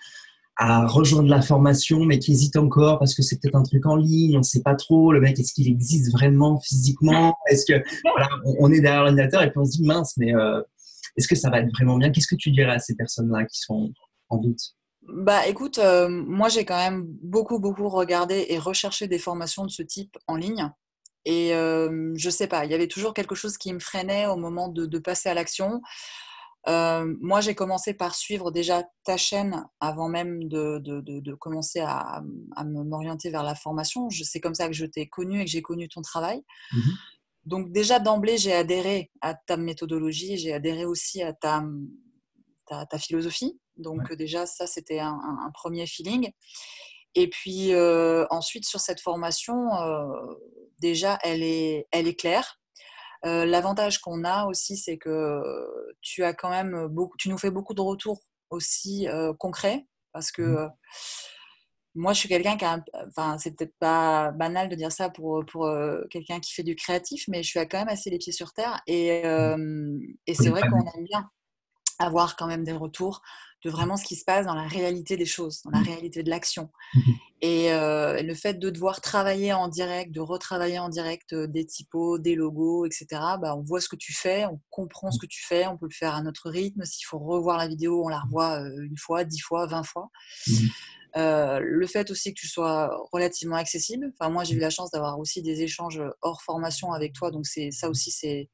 à 0.56 0.86
rejoindre 0.86 1.28
la 1.28 1.42
formation, 1.42 2.04
mais 2.04 2.18
qui 2.18 2.32
hésitent 2.32 2.56
encore 2.56 2.98
parce 2.98 3.14
que 3.14 3.22
c'est 3.22 3.40
peut-être 3.40 3.56
un 3.56 3.62
truc 3.62 3.86
en 3.86 3.96
ligne, 3.96 4.36
on 4.36 4.40
ne 4.40 4.44
sait 4.44 4.62
pas 4.62 4.74
trop, 4.74 5.12
le 5.12 5.20
mec, 5.20 5.38
est-ce 5.38 5.52
qu'il 5.52 5.68
existe 5.68 6.12
vraiment 6.12 6.60
physiquement? 6.60 7.36
Est-ce 7.48 7.64
que 7.66 7.82
voilà, 8.04 8.28
on 8.58 8.70
est 8.72 8.80
derrière 8.80 9.02
l'ordinateur 9.02 9.42
et 9.42 9.50
puis 9.50 9.58
on 9.58 9.64
se 9.64 9.72
dit 9.72 9.84
mince, 9.84 10.16
mais 10.16 10.34
euh, 10.34 10.60
est-ce 11.18 11.28
que 11.28 11.34
ça 11.34 11.50
va 11.50 11.58
être 11.58 11.70
vraiment 11.72 11.96
bien? 11.96 12.10
Qu'est-ce 12.10 12.28
que 12.28 12.36
tu 12.36 12.50
dirais 12.50 12.72
à 12.72 12.78
ces 12.78 12.94
personnes-là 12.94 13.44
qui 13.44 13.58
sont 13.58 13.92
en 14.28 14.38
doute? 14.38 14.60
Bah 15.02 15.46
écoute, 15.46 15.80
moi 16.08 16.48
j'ai 16.48 16.64
quand 16.64 16.76
même 16.76 17.04
beaucoup 17.22 17.58
beaucoup 17.58 17.88
regardé 17.88 18.46
et 18.50 18.58
recherché 18.58 19.08
des 19.08 19.18
formations 19.18 19.64
de 19.64 19.70
ce 19.70 19.82
type 19.82 20.16
en 20.26 20.36
ligne. 20.36 20.70
Et 21.24 21.50
je 21.50 22.12
je 22.16 22.30
sais 22.30 22.46
pas, 22.46 22.64
il 22.64 22.70
y 22.70 22.74
avait 22.74 22.88
toujours 22.88 23.14
quelque 23.14 23.34
chose 23.34 23.58
qui 23.58 23.72
me 23.72 23.80
freinait 23.80 24.26
au 24.26 24.36
moment 24.36 24.68
de, 24.68 24.98
passer 24.98 25.28
à 25.28 25.34
l'action. 25.34 25.80
moi 26.66 27.40
j'ai 27.40 27.54
commencé 27.54 27.94
par 27.94 28.14
suivre 28.14 28.50
déjà 28.50 28.84
ta 29.04 29.16
chaîne 29.16 29.64
avant 29.80 30.08
même 30.08 30.44
de, 30.46 30.78
de 30.78 31.34
commencer 31.34 31.80
à, 31.80 32.22
à 32.54 32.64
m'orienter 32.64 33.30
vers 33.30 33.44
la 33.44 33.54
formation. 33.54 34.08
C'est 34.10 34.40
comme 34.40 34.54
ça 34.54 34.68
que 34.68 34.74
je 34.74 34.86
t'ai 34.86 35.08
connu 35.08 35.40
et 35.40 35.44
que 35.46 35.50
j'ai 35.50 35.62
connu 35.62 35.88
ton 35.88 36.02
travail. 36.02 36.42
Mmh 36.72 36.90
Donc 37.48 37.72
déjà 37.72 37.98
d'emblée 37.98 38.36
j'ai 38.36 38.52
adhéré 38.52 39.10
à 39.22 39.34
ta 39.34 39.56
méthodologie, 39.56 40.36
j'ai 40.36 40.52
adhéré 40.52 40.84
aussi 40.84 41.22
à 41.22 41.32
ta, 41.32 41.64
ta, 42.66 42.86
ta 42.86 42.98
philosophie. 42.98 43.58
Donc 43.78 44.12
déjà, 44.12 44.44
ça, 44.44 44.66
c'était 44.66 44.98
un, 44.98 45.50
premier 45.54 45.86
feeling. 45.86 46.30
Et 47.14 47.30
puis 47.30 47.72
ensuite, 48.30 48.66
sur 48.66 48.80
cette 48.80 49.00
formation, 49.00 49.56
déjà, 50.78 51.18
elle 51.22 51.42
est, 51.42 51.86
elle 51.90 52.08
est 52.08 52.18
claire. 52.18 52.60
L'avantage 53.24 53.98
qu'on 53.98 54.24
a 54.24 54.46
aussi, 54.46 54.76
c'est 54.76 54.98
que 54.98 55.40
tu 56.02 56.24
as 56.24 56.34
quand 56.34 56.50
même 56.50 56.86
beaucoup, 56.88 57.16
tu 57.16 57.28
nous 57.28 57.38
fais 57.38 57.50
beaucoup 57.50 57.74
de 57.74 57.80
retours 57.80 58.20
aussi 58.50 59.06
concrets 59.38 59.86
parce 60.12 60.30
que 60.32 60.42
mmh. 60.42 60.70
Moi, 61.98 62.12
je 62.12 62.20
suis 62.20 62.28
quelqu'un 62.28 62.56
qui 62.56 62.64
a, 62.64 62.82
enfin, 63.08 63.36
c'est 63.38 63.56
peut-être 63.56 63.74
pas 63.78 64.30
banal 64.32 64.68
de 64.68 64.76
dire 64.76 64.92
ça 64.92 65.10
pour, 65.10 65.44
pour 65.46 65.68
quelqu'un 66.10 66.40
qui 66.40 66.54
fait 66.54 66.62
du 66.62 66.76
créatif, 66.76 67.24
mais 67.28 67.42
je 67.42 67.48
suis 67.48 67.68
quand 67.68 67.78
même 67.78 67.88
assez 67.88 68.10
les 68.10 68.18
pieds 68.18 68.32
sur 68.32 68.52
terre 68.52 68.80
et, 68.86 69.22
mmh. 69.22 70.00
et 70.26 70.34
c'est 70.34 70.50
vrai 70.50 70.62
qu'on 70.62 70.78
aime 70.78 71.04
bien 71.04 71.28
avoir 71.98 72.36
quand 72.36 72.46
même 72.46 72.64
des 72.64 72.72
retours 72.72 73.22
de 73.64 73.70
vraiment 73.70 73.96
ce 73.96 74.04
qui 74.04 74.14
se 74.14 74.24
passe 74.24 74.46
dans 74.46 74.54
la 74.54 74.66
réalité 74.68 75.16
des 75.16 75.26
choses, 75.26 75.62
dans 75.64 75.70
la 75.70 75.80
mmh. 75.80 75.84
réalité 75.84 76.22
de 76.22 76.30
l'action. 76.30 76.70
Mmh 76.94 77.12
et 77.40 77.72
euh, 77.72 78.20
le 78.20 78.34
fait 78.34 78.54
de 78.54 78.68
devoir 78.68 79.00
travailler 79.00 79.52
en 79.52 79.68
direct, 79.68 80.10
de 80.10 80.20
retravailler 80.20 80.80
en 80.80 80.88
direct 80.88 81.32
euh, 81.32 81.46
des 81.46 81.64
typos, 81.64 82.18
des 82.18 82.34
logos, 82.34 82.84
etc., 82.84 83.06
bah, 83.40 83.54
on 83.56 83.62
voit 83.62 83.80
ce 83.80 83.88
que 83.88 83.94
tu 83.94 84.12
fais, 84.12 84.44
on 84.46 84.60
comprend 84.70 85.12
ce 85.12 85.18
mmh. 85.18 85.20
que 85.20 85.26
tu 85.26 85.46
fais, 85.46 85.66
on 85.68 85.76
peut 85.76 85.86
le 85.88 85.94
faire 85.94 86.16
à 86.16 86.22
notre 86.22 86.50
rythme. 86.50 86.84
S'il 86.84 87.06
faut 87.06 87.18
revoir 87.18 87.56
la 87.56 87.68
vidéo, 87.68 88.04
on 88.04 88.08
la 88.08 88.20
revoit 88.20 88.60
euh, 88.60 88.82
une 88.82 88.98
fois, 88.98 89.22
dix 89.22 89.38
fois, 89.38 89.66
vingt 89.66 89.84
fois. 89.84 90.10
le 91.14 91.86
fait 91.86 92.10
aussi 92.10 92.34
que 92.34 92.40
tu 92.40 92.48
sois 92.48 92.90
relativement 93.12 93.56
accessible. 93.56 94.12
Enfin, 94.18 94.30
moi, 94.30 94.42
j'ai 94.42 94.56
eu 94.56 94.60
la 94.60 94.70
chance 94.70 94.90
d'avoir 94.90 95.20
aussi 95.20 95.40
des 95.40 95.62
échanges 95.62 96.02
hors 96.22 96.42
formation 96.42 96.92
avec 96.92 97.12
toi, 97.12 97.30
donc 97.30 97.46
c'est 97.46 97.70
ça 97.70 97.88
aussi, 97.88 98.10
c'est 98.10 98.48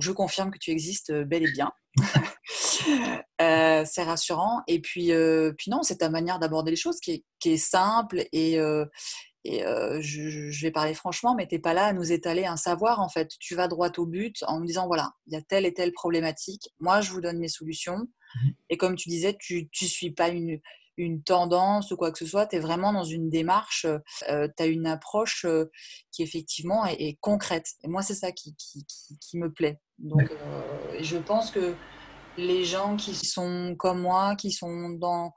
je 0.00 0.10
confirme 0.10 0.50
que 0.50 0.58
tu 0.58 0.72
existes 0.72 1.12
bel 1.12 1.44
et 1.44 1.52
bien. 1.52 1.70
Euh, 3.40 3.84
c'est 3.86 4.02
rassurant. 4.02 4.62
Et 4.66 4.80
puis, 4.80 5.12
euh, 5.12 5.52
puis 5.56 5.70
non, 5.70 5.82
c'est 5.82 5.98
ta 5.98 6.10
manière 6.10 6.38
d'aborder 6.38 6.70
les 6.70 6.76
choses 6.76 6.98
qui 7.00 7.24
est, 7.44 7.56
simple 7.56 8.24
et, 8.32 8.58
euh, 8.58 8.84
et 9.44 9.60
je, 10.00 10.62
vais 10.62 10.70
parler 10.70 10.94
franchement, 10.94 11.34
mais 11.34 11.46
tu 11.46 11.54
n'es 11.54 11.60
pas 11.60 11.72
là 11.72 11.86
à 11.86 11.92
nous 11.92 12.12
étaler 12.12 12.46
un 12.46 12.56
savoir 12.56 13.00
en 13.00 13.08
fait. 13.08 13.30
Tu 13.38 13.54
vas 13.54 13.68
droit 13.68 13.90
au 13.96 14.06
but 14.06 14.42
en 14.46 14.60
nous 14.60 14.66
disant 14.66 14.86
voilà, 14.86 15.12
il 15.26 15.34
y 15.34 15.36
a 15.36 15.42
telle 15.42 15.66
et 15.66 15.74
telle 15.74 15.92
problématique. 15.92 16.68
Moi, 16.80 17.00
je 17.00 17.12
vous 17.12 17.20
donne 17.20 17.38
mes 17.38 17.48
solutions. 17.48 17.98
Mmh 18.34 18.48
et 18.70 18.76
comme 18.76 18.94
tu 18.94 19.08
disais, 19.08 19.34
tu 19.40 19.70
ne 19.80 19.86
suis 19.86 20.10
pas 20.10 20.28
une, 20.28 20.60
une 20.98 21.22
tendance 21.22 21.90
ou 21.90 21.96
quoi 21.96 22.12
que 22.12 22.18
ce 22.18 22.26
soit, 22.26 22.46
tu 22.46 22.56
es 22.56 22.58
vraiment 22.58 22.92
dans 22.92 23.04
une 23.04 23.30
démarche, 23.30 23.86
tu 24.20 24.62
as 24.62 24.66
une 24.66 24.86
approche 24.86 25.46
qui 26.12 26.22
effectivement 26.22 26.84
est, 26.84 27.16
concrète. 27.22 27.68
Et 27.82 27.88
moi, 27.88 28.02
c'est 28.02 28.14
ça 28.14 28.30
qui, 28.30 28.54
qui, 28.56 28.84
qui, 28.84 29.38
me 29.38 29.50
plaît. 29.50 29.80
Donc, 29.98 30.30
je 31.00 31.16
pense 31.16 31.50
que 31.50 31.74
les 32.38 32.64
gens 32.64 32.96
qui 32.96 33.14
sont 33.14 33.74
comme 33.76 34.00
moi, 34.00 34.36
qui 34.36 34.52
sont 34.52 34.90
dans, 34.90 35.34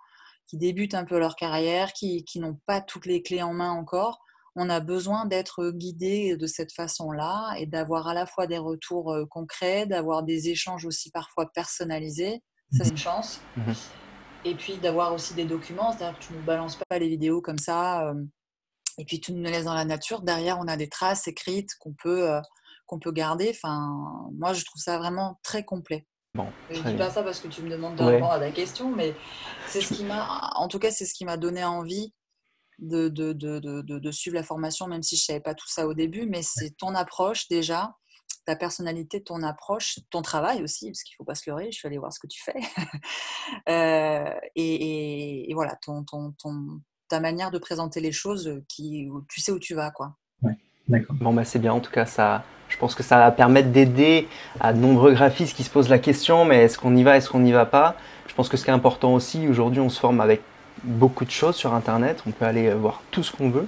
qui 0.48 0.58
débutent 0.58 0.93
un 0.93 1.03
peu 1.03 1.20
leur 1.20 1.36
carrière, 1.36 1.93
qui, 1.93 2.24
qui 2.24 2.39
n'ont 2.39 2.60
pas 2.65 2.79
toutes 2.79 3.08
les 3.08 3.24
clés 3.24 3.41
en 3.41 3.53
main 3.53 3.72
encore, 3.72 4.22
on 4.55 4.70
a 4.70 4.79
besoin 4.79 5.25
d'être 5.25 5.72
guidé 5.72 6.38
de 6.38 6.46
cette 6.46 6.74
façon-là 6.74 7.55
et 7.58 7.65
d'avoir 7.65 8.08
à 8.08 8.13
la 8.13 8.25
fois 8.25 8.48
des 8.48 8.58
retours 8.58 9.15
concrets, 9.29 9.86
d'avoir 9.86 10.24
des 10.24 10.50
échanges 10.50 10.86
aussi 10.86 11.10
parfois 11.10 11.50
personnalisés. 11.53 12.43
Ça, 12.72 12.84
c'est 12.84 12.89
une 12.89 12.96
mmh 12.96 12.98
chance. 12.98 13.41
Mmh 13.58 13.72
et 14.43 14.55
puis 14.55 14.77
d'avoir 14.77 15.13
aussi 15.13 15.36
des 15.36 15.46
documents, 15.46 15.91
c'est-à-dire 15.91 16.17
que 16.17 16.25
tu 16.25 16.34
ne 16.34 16.41
balances 16.41 16.75
pas 16.89 16.98
les 16.98 17.08
vidéos 17.08 17.43
comme 17.43 17.60
ça, 17.60 18.12
et 18.98 19.05
puis 19.05 19.20
tu 19.20 19.34
nous 19.34 19.43
laisses 19.43 19.65
dans 19.65 19.75
la 19.75 19.86
nature. 19.86 20.24
Derrière, 20.24 20.58
on 20.58 20.67
a 20.67 20.77
des 20.77 20.89
traces 20.89 21.27
écrites 21.27 21.70
qu'on 21.79 21.93
peut, 21.93 22.27
qu'on 22.88 22.98
peut 22.98 23.12
garder. 23.12 23.51
Enfin, 23.53 24.27
moi, 24.34 24.53
je 24.53 24.65
trouve 24.65 24.81
ça 24.81 24.98
vraiment 24.98 25.39
très 25.43 25.63
complet. 25.63 26.08
Bon, 26.33 26.47
je 26.69 26.79
ne 26.79 26.91
dis 26.91 26.95
pas 26.95 27.09
ça 27.09 27.23
parce 27.23 27.41
que 27.41 27.50
tu 27.50 27.61
me 27.61 27.69
demandes 27.69 27.97
de 27.97 28.03
répondre 28.03 28.31
à 28.31 28.38
la 28.38 28.51
question, 28.51 28.89
mais 28.89 29.13
c'est 29.67 29.81
ce 29.81 29.93
qui 29.93 30.05
m'a, 30.05 30.51
en 30.55 30.69
tout 30.69 30.79
cas, 30.79 30.89
c'est 30.89 31.05
ce 31.05 31.13
qui 31.13 31.25
m'a 31.25 31.35
donné 31.35 31.63
envie 31.65 32.13
de, 32.79 33.09
de, 33.09 33.33
de, 33.33 33.59
de, 33.81 34.11
suivre 34.11 34.35
la 34.35 34.43
formation, 34.43 34.88
même 34.88 35.03
si 35.03 35.17
je 35.17 35.23
ne 35.23 35.25
savais 35.25 35.39
pas 35.41 35.55
tout 35.55 35.67
ça 35.67 35.88
au 35.88 35.93
début. 35.93 36.27
Mais 36.27 36.41
c'est 36.41 36.71
ton 36.77 36.95
approche 36.95 37.50
déjà, 37.50 37.95
ta 38.45 38.55
personnalité, 38.55 39.21
ton 39.21 39.43
approche, 39.43 40.00
ton 40.09 40.21
travail 40.21 40.63
aussi, 40.63 40.88
parce 40.88 41.03
qu'il 41.03 41.13
ne 41.15 41.17
faut 41.17 41.25
pas 41.25 41.35
se 41.35 41.50
leurrer. 41.50 41.69
Je 41.69 41.77
suis 41.77 41.88
allée 41.88 41.97
voir 41.97 42.13
ce 42.13 42.19
que 42.19 42.27
tu 42.27 42.41
fais. 42.41 42.59
Euh, 43.67 44.33
et, 44.55 45.51
voilà, 45.53 45.75
ton, 45.81 46.03
ton, 46.05 46.31
ton, 46.38 46.79
ta 47.09 47.19
manière 47.19 47.51
de 47.51 47.59
présenter 47.59 48.00
les 48.00 48.13
choses, 48.13 48.61
qui, 48.69 49.09
tu 49.29 49.41
sais 49.41 49.51
où 49.51 49.59
tu 49.59 49.75
vas, 49.75 49.91
quoi. 49.91 50.15
Ouais, 50.41 50.57
d'accord. 50.88 51.15
Bon, 51.17 51.33
bah, 51.33 51.43
c'est 51.43 51.59
bien. 51.59 51.73
En 51.73 51.81
tout 51.81 51.91
cas, 51.91 52.05
ça, 52.05 52.45
je 52.72 52.78
pense 52.78 52.96
que 52.96 53.04
ça 53.04 53.18
va 53.20 53.32
permettre 53.32 53.70
d'aider 53.70 54.28
à 54.62 54.72
de 54.72 54.80
nombreux 54.80 55.12
graphistes 55.12 55.56
qui 55.56 55.63
se 55.63 55.70
posent 55.70 55.90
la 55.90 56.00
question, 56.00 56.46
mais 56.46 56.63
est-ce 56.63 56.78
qu'on 56.78 56.96
y 56.96 57.04
va, 57.04 57.18
est-ce 57.18 57.30
qu'on 57.30 57.40
n'y 57.40 57.51
va 57.51 57.66
pas? 57.66 57.98
Je 58.28 58.34
pense 58.34 58.48
que 58.48 58.56
ce 58.56 58.63
qui 58.63 58.70
est 58.70 58.74
important 58.74 59.13
aussi, 59.13 59.46
aujourd'hui, 59.50 59.82
on 59.82 59.90
se 59.90 60.00
forme 60.00 60.22
avec 60.22 60.42
beaucoup 60.84 61.25
de 61.25 61.32
choses 61.32 61.56
sur 61.56 61.74
Internet. 61.74 62.24
On 62.25 62.32
peut 62.32 62.46
aller 62.46 62.74
voir 62.74 63.01
tout 63.12 63.24
ce 63.24 63.32
qu'on 63.36 63.50
veut. 63.50 63.68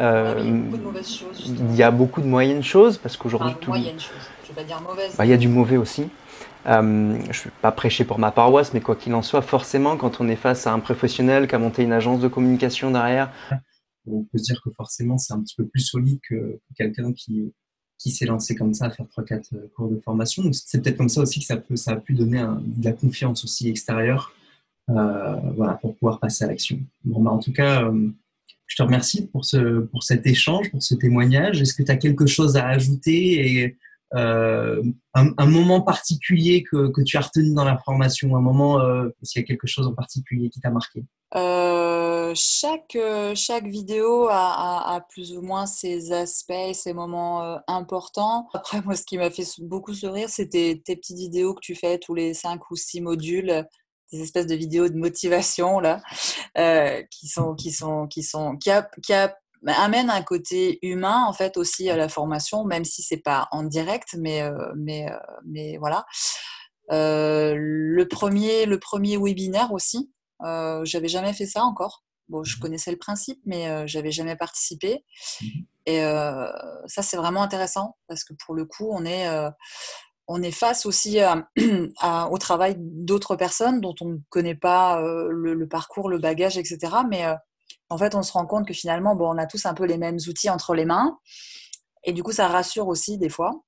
Euh, 0.00 0.36
il 0.38 0.46
y 0.46 0.52
a 0.52 0.60
beaucoup 0.60 0.76
de 0.78 0.82
mauvaises 0.82 1.12
choses. 1.12 1.54
Il 1.70 1.74
y 1.74 1.82
a 1.82 1.90
beaucoup 1.90 2.20
de 2.20 2.26
moyennes 2.26 2.62
choses 2.62 2.98
parce 2.98 3.16
qu'aujourd'hui 3.16 3.54
tout. 3.60 3.70
Moyennes 3.70 3.98
choses. 3.98 4.30
Je 4.44 4.48
vais 4.48 4.54
pas 4.54 4.64
dire 4.64 4.80
mauvaises. 4.80 5.16
Bah, 5.16 5.26
il 5.26 5.30
y 5.30 5.34
a 5.34 5.36
du 5.36 5.48
mauvais 5.48 5.76
aussi. 5.76 6.08
Euh, 6.66 7.18
je 7.30 7.40
ne 7.40 7.44
vais 7.44 7.50
pas 7.62 7.72
prêcher 7.72 8.04
pour 8.04 8.20
ma 8.20 8.30
paroisse, 8.30 8.72
mais 8.74 8.80
quoi 8.80 8.94
qu'il 8.94 9.14
en 9.14 9.22
soit, 9.22 9.42
forcément, 9.42 9.96
quand 9.96 10.20
on 10.20 10.28
est 10.28 10.36
face 10.36 10.68
à 10.68 10.72
un 10.72 10.78
professionnel 10.78 11.48
qui 11.48 11.54
a 11.56 11.58
monté 11.58 11.82
une 11.82 11.92
agence 11.92 12.20
de 12.20 12.28
communication 12.28 12.90
derrière, 12.90 13.30
on 14.06 14.22
peut 14.22 14.38
se 14.38 14.44
dire 14.44 14.60
que 14.62 14.70
forcément 14.76 15.18
c'est 15.18 15.32
un 15.32 15.40
petit 15.40 15.54
peu 15.56 15.66
plus 15.66 15.80
solide 15.80 16.20
que 16.28 16.60
quelqu'un 16.76 17.12
qui, 17.12 17.52
qui 17.98 18.10
s'est 18.10 18.26
lancé 18.26 18.54
comme 18.54 18.74
ça 18.74 18.86
à 18.86 18.90
faire 18.90 19.06
3-4 19.06 19.54
euh, 19.54 19.68
cours 19.74 19.88
de 19.88 19.98
formation. 20.00 20.44
C'est 20.52 20.82
peut-être 20.82 20.96
comme 20.96 21.08
ça 21.08 21.22
aussi 21.22 21.40
que 21.40 21.76
ça, 21.76 21.92
a 21.92 21.96
pu 21.96 22.14
donner 22.14 22.44
de 22.60 22.84
la 22.84 22.92
confiance 22.92 23.44
aussi 23.44 23.68
extérieure 23.68 24.32
euh, 24.90 25.36
pour 25.80 25.96
pouvoir 25.96 26.20
passer 26.20 26.44
à 26.44 26.48
l'action. 26.48 26.78
Bon, 27.04 27.22
bah, 27.22 27.30
en 27.30 27.38
tout 27.38 27.52
cas, 27.52 27.84
euh, 27.84 28.08
je 28.66 28.76
te 28.76 28.82
remercie 28.82 29.26
pour, 29.26 29.44
ce, 29.44 29.80
pour 29.80 30.02
cet 30.02 30.26
échange, 30.26 30.70
pour 30.70 30.82
ce 30.82 30.94
témoignage. 30.94 31.62
Est-ce 31.62 31.74
que 31.74 31.82
tu 31.82 31.90
as 31.90 31.96
quelque 31.96 32.26
chose 32.26 32.56
à 32.56 32.66
ajouter 32.68 33.62
et 33.62 33.76
un, 34.12 35.46
moment 35.46 35.80
particulier 35.80 36.62
que, 36.62 36.88
que, 36.88 37.02
tu 37.02 37.16
as 37.16 37.20
retenu 37.20 37.54
dans 37.54 37.64
la 37.64 37.76
formation, 37.78 38.36
un 38.36 38.40
moment, 38.40 38.80
s'il 39.22 39.40
y 39.40 39.44
a 39.44 39.46
quelque 39.46 39.66
chose 39.66 39.86
en 39.86 39.94
particulier 39.94 40.48
qui 40.48 40.60
t'a 40.60 40.70
marqué? 40.70 41.04
Chaque, 42.34 42.98
chaque 43.34 43.66
vidéo 43.66 44.28
a, 44.30 45.04
plus 45.08 45.36
ou 45.36 45.42
moins 45.42 45.66
ses 45.66 46.12
aspects, 46.12 46.72
ses 46.72 46.92
moments 46.92 47.58
importants. 47.66 48.48
Après, 48.54 48.80
moi, 48.82 48.94
ce 48.94 49.04
qui 49.04 49.18
m'a 49.18 49.30
fait 49.30 49.46
beaucoup 49.58 49.94
sourire, 49.94 50.28
c'était 50.28 50.80
tes 50.84 50.96
petites 50.96 51.18
vidéos 51.18 51.54
que 51.54 51.60
tu 51.60 51.74
fais 51.74 51.98
tous 51.98 52.14
les 52.14 52.34
5 52.34 52.70
ou 52.70 52.76
6 52.76 53.00
modules, 53.00 53.66
des 54.12 54.22
espèces 54.22 54.46
de 54.46 54.54
vidéos 54.54 54.88
de 54.88 54.96
motivation 54.96 55.80
là, 55.80 56.00
qui 57.10 57.28
sont 57.28 57.54
qui 57.54 57.72
sont 57.72 58.06
qui 58.06 58.22
sont 58.22 58.56
qui, 58.56 58.70
a, 58.70 58.88
bah, 59.66 59.74
un 59.78 60.22
côté 60.22 60.78
humain 60.82 61.24
en 61.26 61.32
fait 61.32 61.56
aussi 61.56 61.90
à 61.90 61.96
la 61.96 62.08
formation, 62.08 62.64
même 62.64 62.84
si 62.84 63.02
c'est 63.02 63.16
pas 63.16 63.48
en 63.50 63.64
direct, 63.64 64.14
mais 64.16 64.42
euh, 64.42 64.72
mais 64.76 65.10
euh, 65.10 65.16
mais 65.44 65.76
voilà. 65.78 66.06
Euh, 66.92 67.54
le 67.58 68.06
premier 68.06 68.64
le 68.66 68.78
premier 68.78 69.16
webinaire 69.16 69.72
aussi, 69.72 70.12
j'avais 70.40 71.08
jamais 71.08 71.32
fait 71.32 71.46
ça 71.46 71.64
encore. 71.64 72.04
Bon, 72.28 72.42
je 72.44 72.56
mmh 72.56 72.60
connaissais 72.60 72.90
le 72.90 72.98
principe, 72.98 73.40
mais 73.44 73.86
j'avais 73.86 74.10
jamais 74.10 74.36
participé. 74.36 75.04
Mmh 75.40 75.46
Et 75.86 76.00
ça, 76.86 77.02
c'est 77.02 77.16
vraiment 77.16 77.42
intéressant 77.42 77.96
parce 78.08 78.24
que 78.24 78.34
pour 78.44 78.54
le 78.54 78.64
coup, 78.64 78.88
on 78.90 79.04
est 79.04 79.28
on 80.28 80.42
est 80.42 80.50
face 80.50 80.86
aussi 80.86 81.18
au 82.30 82.38
travail 82.38 82.74
d'autres 82.78 83.36
personnes 83.36 83.80
dont 83.80 83.94
on 84.00 84.08
ne 84.08 84.18
connaît 84.28 84.56
pas 84.56 85.00
le, 85.00 85.54
le, 85.54 85.68
parcours, 85.68 86.08
le 86.08 86.18
bagage, 86.18 86.58
etc. 86.58 86.78
Mais 87.08 87.24
en 87.88 87.98
fait, 87.98 88.14
on 88.14 88.22
se 88.22 88.32
rend 88.32 88.46
compte 88.46 88.66
que 88.66 88.74
finalement, 88.74 89.14
bon, 89.14 89.32
on 89.34 89.38
a 89.38 89.46
tous 89.46 89.66
un 89.66 89.74
peu 89.74 89.84
les 89.84 89.98
mêmes 89.98 90.18
outils 90.28 90.50
entre 90.50 90.74
les 90.74 90.84
mains. 90.84 91.18
Et 92.04 92.12
du 92.12 92.22
coup, 92.22 92.32
ça 92.32 92.48
rassure 92.48 92.88
aussi 92.88 93.18
des 93.18 93.28
fois. 93.28 93.62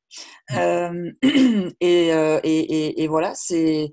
Euh, 0.53 1.11
euh, 1.83 2.41
et, 2.43 3.07
voilà, 3.09 3.33
c'est 3.35 3.93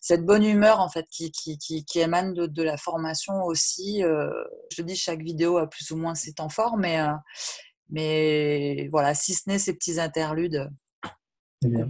cette 0.00 0.24
bonne 0.24 0.44
humeur 0.44 0.80
en 0.80 0.88
fait 0.88 1.06
qui, 1.10 1.30
qui, 1.32 1.84
émane 1.98 2.34
de, 2.34 2.62
la 2.62 2.76
formation 2.76 3.44
aussi. 3.44 4.02
Euh, 4.02 4.30
je 4.70 4.76
te 4.78 4.82
dis, 4.82 4.96
chaque 4.96 5.22
vidéo 5.22 5.58
a 5.58 5.68
plus 5.68 5.90
ou 5.90 5.96
moins 5.96 6.14
ses 6.14 6.32
temps 6.32 6.48
forts, 6.48 6.76
mais, 6.76 6.98
mais 7.90 8.88
voilà, 8.90 9.14
si 9.14 9.34
ce 9.34 9.48
n'est 9.48 9.58
ces 9.58 9.74
petits 9.74 10.00
interludes, 10.00 10.70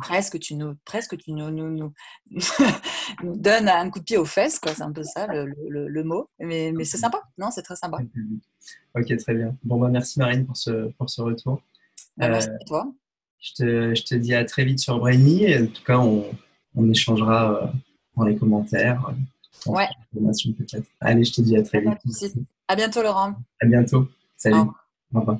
presque 0.00 0.38
tu 0.40 0.56
nous 0.56 0.74
presque 0.84 1.16
tu 1.16 1.32
nous, 1.32 1.50
nous, 1.50 1.92
nous, 3.22 3.36
donnes 3.36 3.68
un 3.68 3.88
coup 3.88 4.00
de 4.00 4.04
pied 4.04 4.16
aux 4.16 4.24
fesses 4.24 4.58
quoi 4.58 4.74
c'est 4.74 4.82
un 4.82 4.90
peu 4.90 5.04
ça 5.04 5.28
le, 5.28 5.54
le, 5.68 6.02
mot 6.02 6.28
mais, 6.40 6.72
mais 6.74 6.84
c'est 6.84 6.96
sympa 6.96 7.22
non 7.38 7.52
c'est 7.52 7.62
très 7.62 7.76
sympa. 7.76 7.98
Ok 8.96 9.16
très 9.16 9.34
bien. 9.34 9.56
Bon 9.62 9.78
bah 9.78 9.88
merci 9.88 10.18
Marine 10.18 10.44
pour 10.44 10.56
ce 10.56 10.90
pour 10.98 11.08
ce 11.08 11.22
retour. 11.22 11.62
Bah, 12.16 12.28
merci 12.28 12.48
à 12.48 12.58
toi 12.66 12.92
je 13.40 13.52
te, 13.54 13.94
je 13.94 14.02
te, 14.04 14.14
dis 14.14 14.34
à 14.34 14.44
très 14.44 14.64
vite 14.64 14.78
sur 14.78 14.98
Brainy. 14.98 15.54
En 15.56 15.66
tout 15.66 15.84
cas 15.84 15.98
on, 15.98 16.24
on 16.74 16.90
échangera 16.90 17.52
euh, 17.52 17.66
dans 18.16 18.24
les 18.24 18.36
commentaires 18.36 19.12
ouais. 19.66 19.88
peut-être. 20.12 20.86
Allez 21.00 21.24
je 21.24 21.32
te 21.32 21.40
dis 21.40 21.56
à 21.56 21.62
très 21.62 21.80
vite. 21.80 22.36
à 22.68 22.76
bientôt 22.76 23.02
Laurent. 23.02 23.34
À 23.60 23.66
bientôt. 23.66 24.08
Salut. 24.36 24.56
Au 25.14 25.20
revoir 25.20 25.38